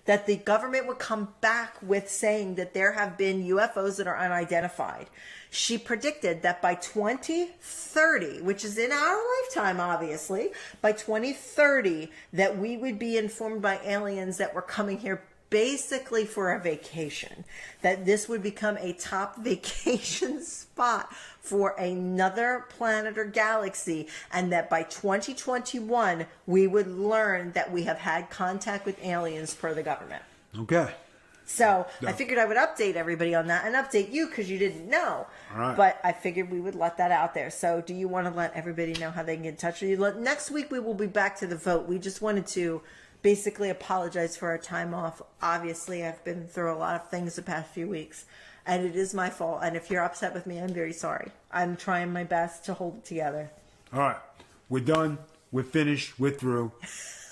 that 0.07 0.27
the 0.27 0.37
government 0.37 0.87
would 0.87 0.99
come 0.99 1.35
back 1.41 1.77
with 1.83 2.09
saying 2.09 2.55
that 2.55 2.75
there 2.75 2.93
have 2.93 3.19
been 3.19 3.45
UFOs 3.45 3.97
that 3.97 4.07
are 4.07 4.19
unidentified. 4.19 5.09
She 5.51 5.79
predicted 5.79 6.43
that 6.43 6.62
by 6.62 6.77
2030, 6.77 8.41
which 8.43 8.65
is 8.65 8.79
in 8.79 8.93
our 8.93 9.21
lifetime, 9.43 9.81
obviously, 9.81 10.51
by 10.81 10.93
2030, 10.93 12.11
that 12.33 12.57
we 12.57 12.77
would 12.77 12.99
be 12.99 13.17
informed 13.17 13.62
by 13.62 13.81
aliens 13.85 14.39
that 14.39 14.55
were 14.55 14.62
coming 14.62 14.99
here 14.99 15.23
basically 15.51 16.25
for 16.25 16.53
a 16.53 16.61
vacation. 16.61 17.45
That 17.83 18.05
this 18.05 18.29
would 18.29 18.43
become 18.43 18.77
a 18.79 18.93
top 18.93 19.37
vacation 19.43 20.43
spot 20.43 21.12
for 21.46 21.70
another 21.78 22.64
planet 22.68 23.16
or 23.16 23.24
galaxy, 23.24 24.09
and 24.32 24.52
that 24.52 24.68
by 24.68 24.82
2021, 24.82 26.26
we 26.46 26.66
would 26.66 26.88
learn 26.88 27.52
that 27.52 27.72
we 27.72 27.85
have 27.85 27.98
had 27.98 28.28
contact 28.30 28.85
with 28.85 29.02
aliens 29.04 29.54
per 29.54 29.72
the 29.72 29.82
government. 29.82 30.22
Okay. 30.59 30.92
So 31.48 31.87
I 32.04 32.11
figured 32.11 32.38
I 32.40 32.44
would 32.44 32.56
update 32.56 32.96
everybody 32.96 33.32
on 33.32 33.46
that 33.46 33.64
and 33.64 33.76
update 33.76 34.11
you 34.11 34.26
because 34.26 34.50
you 34.50 34.59
didn't 34.59 34.90
know. 34.90 35.28
All 35.54 35.61
right. 35.61 35.76
But 35.76 36.00
I 36.02 36.11
figured 36.11 36.50
we 36.50 36.61
would 36.61 36.74
let 36.74 36.96
that 36.96 37.12
out 37.12 37.35
there. 37.35 37.50
So 37.50 37.80
do 37.80 37.94
you 37.94 38.09
want 38.09 38.26
to 38.26 38.32
let 38.32 38.52
everybody 38.54 38.94
know 38.94 39.12
how 39.12 39.22
they 39.22 39.35
can 39.35 39.44
get 39.44 39.50
in 39.50 39.56
touch 39.56 39.80
with 39.80 39.90
you? 39.90 40.14
Next 40.18 40.50
week 40.50 40.72
we 40.72 40.80
will 40.80 40.94
be 40.94 41.06
back 41.06 41.38
to 41.38 41.46
the 41.46 41.56
vote. 41.56 41.87
We 41.87 42.00
just 42.00 42.20
wanted 42.20 42.48
to 42.48 42.82
basically 43.22 43.70
apologize 43.70 44.37
for 44.37 44.48
our 44.48 44.59
time 44.59 44.92
off. 44.92 45.22
Obviously, 45.40 46.04
I've 46.04 46.22
been 46.24 46.48
through 46.48 46.72
a 46.72 46.78
lot 46.78 47.00
of 47.00 47.09
things 47.11 47.37
the 47.37 47.42
past 47.42 47.70
few 47.70 47.88
weeks. 47.88 48.24
And 48.66 48.85
it 48.85 48.96
is 48.96 49.14
my 49.14 49.31
fault. 49.31 49.61
And 49.62 49.76
if 49.76 49.90
you're 49.90 50.02
upset 50.02 50.35
with 50.35 50.46
me, 50.46 50.59
I'm 50.59 50.72
very 50.72 50.92
sorry. 50.92 51.31
I'm 51.52 51.76
trying 51.76 52.12
my 52.12 52.24
best 52.24 52.64
to 52.64 52.74
hold 52.74 52.98
it 52.98 53.05
together. 53.05 53.50
All 53.92 54.00
right. 54.00 54.16
We're 54.68 54.85
done. 54.85 55.18
We're 55.52 55.62
finished. 55.62 56.18
We're 56.18 56.33
through. 56.33 56.72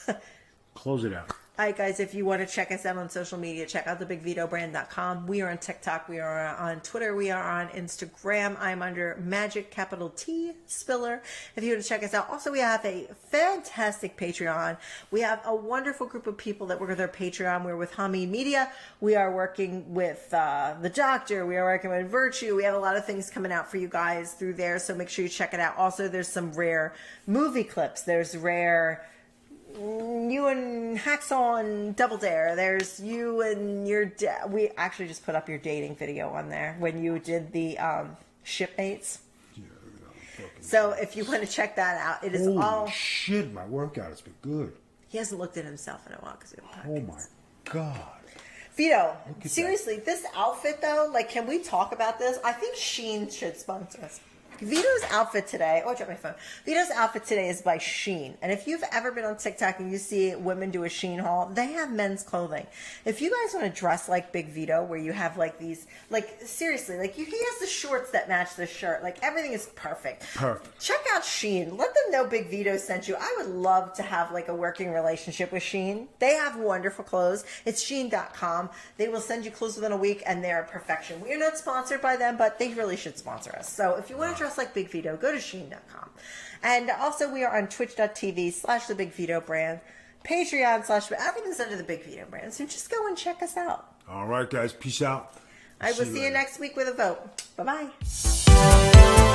Close 0.75 1.05
it 1.05 1.13
out. 1.13 1.31
All 1.57 1.65
right, 1.65 1.77
guys, 1.77 2.01
if 2.01 2.15
you 2.15 2.25
want 2.25 2.41
to 2.41 2.53
check 2.53 2.73
us 2.73 2.85
out 2.85 2.97
on 2.97 3.09
social 3.09 3.39
media, 3.39 3.65
check 3.65 3.87
out 3.87 4.01
thebigvitobrand.com. 4.01 5.29
We 5.29 5.41
are 5.41 5.51
on 5.51 5.59
TikTok. 5.59 6.09
We 6.09 6.19
are 6.19 6.49
on 6.57 6.81
Twitter. 6.81 7.15
We 7.15 7.31
are 7.31 7.45
on 7.45 7.69
Instagram. 7.69 8.59
I'm 8.59 8.83
under 8.83 9.17
Magic 9.23 9.71
Capital 9.71 10.09
T 10.09 10.51
Spiller. 10.67 11.23
If 11.55 11.63
you 11.63 11.71
want 11.71 11.83
to 11.85 11.89
check 11.89 12.03
us 12.03 12.13
out, 12.13 12.29
also, 12.29 12.51
we 12.51 12.59
have 12.59 12.85
a 12.85 13.07
fantastic 13.31 14.17
Patreon. 14.17 14.79
We 15.13 15.21
have 15.21 15.43
a 15.45 15.55
wonderful 15.55 16.09
group 16.09 16.27
of 16.27 16.37
people 16.37 16.67
that 16.67 16.81
work 16.81 16.91
with 16.91 17.01
our 17.01 17.07
Patreon. 17.07 17.65
We're 17.65 17.77
with 17.77 17.93
Hami 17.93 18.29
Media. 18.29 18.73
We 19.01 19.15
are 19.15 19.33
working 19.33 19.95
with 19.95 20.35
uh, 20.35 20.75
The 20.83 20.91
Doctor. 20.91 21.47
We 21.47 21.57
are 21.57 21.67
working 21.67 21.91
with 21.91 22.11
Virtue. 22.11 22.57
We 22.57 22.65
have 22.65 22.75
a 22.75 22.81
lot 22.81 22.97
of 22.97 23.07
things 23.07 23.31
coming 23.31 23.53
out 23.53 23.71
for 23.71 23.77
you 23.77 23.87
guys 23.87 24.35
through 24.35 24.55
there, 24.55 24.81
so 24.81 24.93
make 24.93 25.09
sure 25.09 25.23
you 25.23 25.29
check 25.29 25.55
it 25.55 25.61
out. 25.61 25.77
Also, 25.77 26.09
there's 26.09 26.27
some 26.27 26.53
rare 26.55 26.95
movie 27.29 27.63
clips. 27.63 28.03
There's 28.03 28.37
rare 28.37 29.07
you 29.79 30.47
and 30.49 30.99
Hacksaw 30.99 31.61
and 31.61 31.97
Double 31.97 32.17
Dare. 32.17 32.55
There's 32.57 33.01
you 33.01 33.43
and 33.43 33.87
your 33.89 34.05
da- 34.07 34.47
we 34.49 34.71
actually 34.77 35.09
just 35.09 35.25
put 35.25 35.35
up 35.35 35.49
your 35.49 35.59
dating 35.59 35.97
video 35.97 36.29
on 36.31 36.49
there 36.49 36.77
when 36.79 37.03
you 37.03 37.19
did 37.19 37.53
the 37.53 37.79
um, 37.79 38.17
shipmates. 38.43 39.21
So 40.61 40.91
if 40.93 41.15
you 41.17 41.25
want 41.25 41.43
to 41.43 41.47
check 41.49 41.77
that 41.77 42.01
out, 42.01 42.25
it 42.25 42.35
is 42.35 42.47
Holy 42.47 42.59
all. 42.63 42.89
shit, 42.89 43.53
my 43.53 43.67
workout 43.67 44.09
has 44.09 44.21
been 44.21 44.35
good. 44.43 44.73
He 45.09 45.19
hasn't 45.19 45.41
looked 45.41 45.57
at 45.57 45.65
himself 45.65 46.07
in 46.07 46.15
a 46.15 46.17
while 46.17 46.37
because 46.39 46.55
Oh 46.87 47.01
my 47.01 47.21
god. 47.65 48.01
Vito, 48.75 49.17
seriously, 49.45 49.99
this 49.99 50.25
outfit 50.35 50.81
though, 50.83 51.09
like, 51.13 51.29
can 51.29 51.47
we 51.47 51.61
talk 51.61 51.93
about 51.93 52.19
this? 52.19 52.39
I 52.45 52.51
think 52.53 52.77
Shein 52.77 53.33
should 53.33 53.57
sponsor 53.57 54.03
us. 54.03 54.21
Vito's 54.59 55.03
outfit 55.11 55.47
today, 55.47 55.83
oh, 55.85 55.91
I 55.91 55.95
dropped 55.95 56.11
my 56.11 56.17
phone. 56.17 56.35
Vito's 56.65 56.91
outfit 56.91 57.25
today 57.25 57.49
is 57.49 57.63
by 57.63 57.79
Shein. 57.79 58.35
And 58.43 58.53
if 58.53 58.67
you've 58.67 58.85
ever 58.93 59.13
been 59.13 59.25
on 59.25 59.37
TikTok 59.37 59.79
and 59.81 59.91
you 59.91 59.99
see 59.99 60.35
women 60.35 60.71
do 60.71 60.85
a 60.85 60.89
Shein 60.89 61.21
haul, 61.21 61.47
they 61.47 61.73
have 61.73 61.93
men's 61.93 62.23
clothing. 62.23 62.67
If 63.05 63.21
you 63.21 63.31
guys 63.31 63.55
want 63.55 63.73
to 63.73 63.81
dress 63.81 64.09
like 64.09 64.33
Big 64.33 64.49
Vito, 64.49 64.83
where 64.85 64.99
you 64.99 65.13
have 65.13 65.37
like 65.37 65.59
these, 65.59 65.87
like, 66.11 66.41
seriously, 66.43 66.97
like, 66.99 67.19
you, 67.19 67.25
he 67.25 67.39
has 67.39 67.61
the 67.61 67.67
shorts 67.67 68.11
that 68.13 68.29
match 68.29 68.57
the 68.57 68.67
shirt. 68.67 69.03
Like, 69.03 69.19
everything 69.23 69.53
is 69.53 69.67
perfect. 69.75 70.27
Perfect. 70.35 70.81
Check 70.81 71.01
out 71.13 71.23
Shein. 71.23 71.77
Let 71.77 71.95
them 71.95 72.11
know 72.11 72.27
Big 72.27 72.49
Vito 72.49 72.77
sent 72.77 73.09
you. 73.09 73.17
I 73.19 73.35
would 73.39 73.49
love 73.49 73.95
to 73.95 74.03
have 74.03 74.33
like 74.33 74.49
a 74.49 74.55
working 74.55 74.93
relationship 74.93 75.53
with 75.53 75.63
Shein. 75.63 76.07
They 76.19 76.35
have 76.35 76.57
wonderful 76.57 77.05
clothes. 77.05 77.45
It's 77.65 77.85
Shein.com. 77.85 78.71
They 78.97 79.09
will 79.09 79.21
send 79.21 79.45
you 79.45 79.51
clothes 79.51 79.77
within 79.77 79.93
a 79.93 79.97
week 79.97 80.23
and 80.27 80.43
they're 80.43 80.65
perfection. 80.71 81.21
We 81.21 81.33
are 81.33 81.39
not 81.39 81.57
sponsored 81.57 82.01
by 82.01 82.17
them, 82.17 82.37
but 82.37 82.59
they 82.59 82.73
really 82.75 82.97
should 82.97 83.19
sponsor 83.19 83.53
us. 83.53 83.69
So 83.71 83.97
if 83.97 84.11
you 84.11 84.17
want 84.17 84.37
to 84.37 84.44
dress 84.45 84.59
like 84.59 84.75
Big 84.75 84.91
Vito, 84.91 85.17
go 85.17 85.33
to 85.33 85.39
Shein.com. 85.39 86.11
And 86.63 86.91
also 86.91 87.33
we 87.33 87.45
are 87.45 87.57
on 87.57 87.69
twitch.tv 87.69 88.53
slash 88.53 88.87
the 88.87 88.95
Big 88.95 89.13
Vito 89.13 89.41
brand, 89.41 89.81
Patreon 90.25 90.85
slash, 90.85 91.11
everything's 91.13 91.61
under 91.61 91.77
the 91.77 91.85
Big 91.85 92.05
Vito 92.05 92.27
brand. 92.29 92.53
So 92.53 92.67
just 92.67 92.91
go 92.91 93.07
and 93.07 93.17
check 93.17 93.43
us 93.43 93.57
out. 93.57 93.95
All 94.09 94.27
right, 94.27 94.49
guys. 94.49 94.73
Peace 94.75 95.01
out. 95.01 95.33
I 95.81 95.93
will 95.93 96.05
see 96.05 96.17
you 96.17 96.21
later. 96.25 96.35
next 96.35 96.61
week 96.61 96.77
with 96.77 96.89
a 96.89 96.93
vote. 96.93 97.43
Bye 97.57 97.89
bye. 98.47 99.31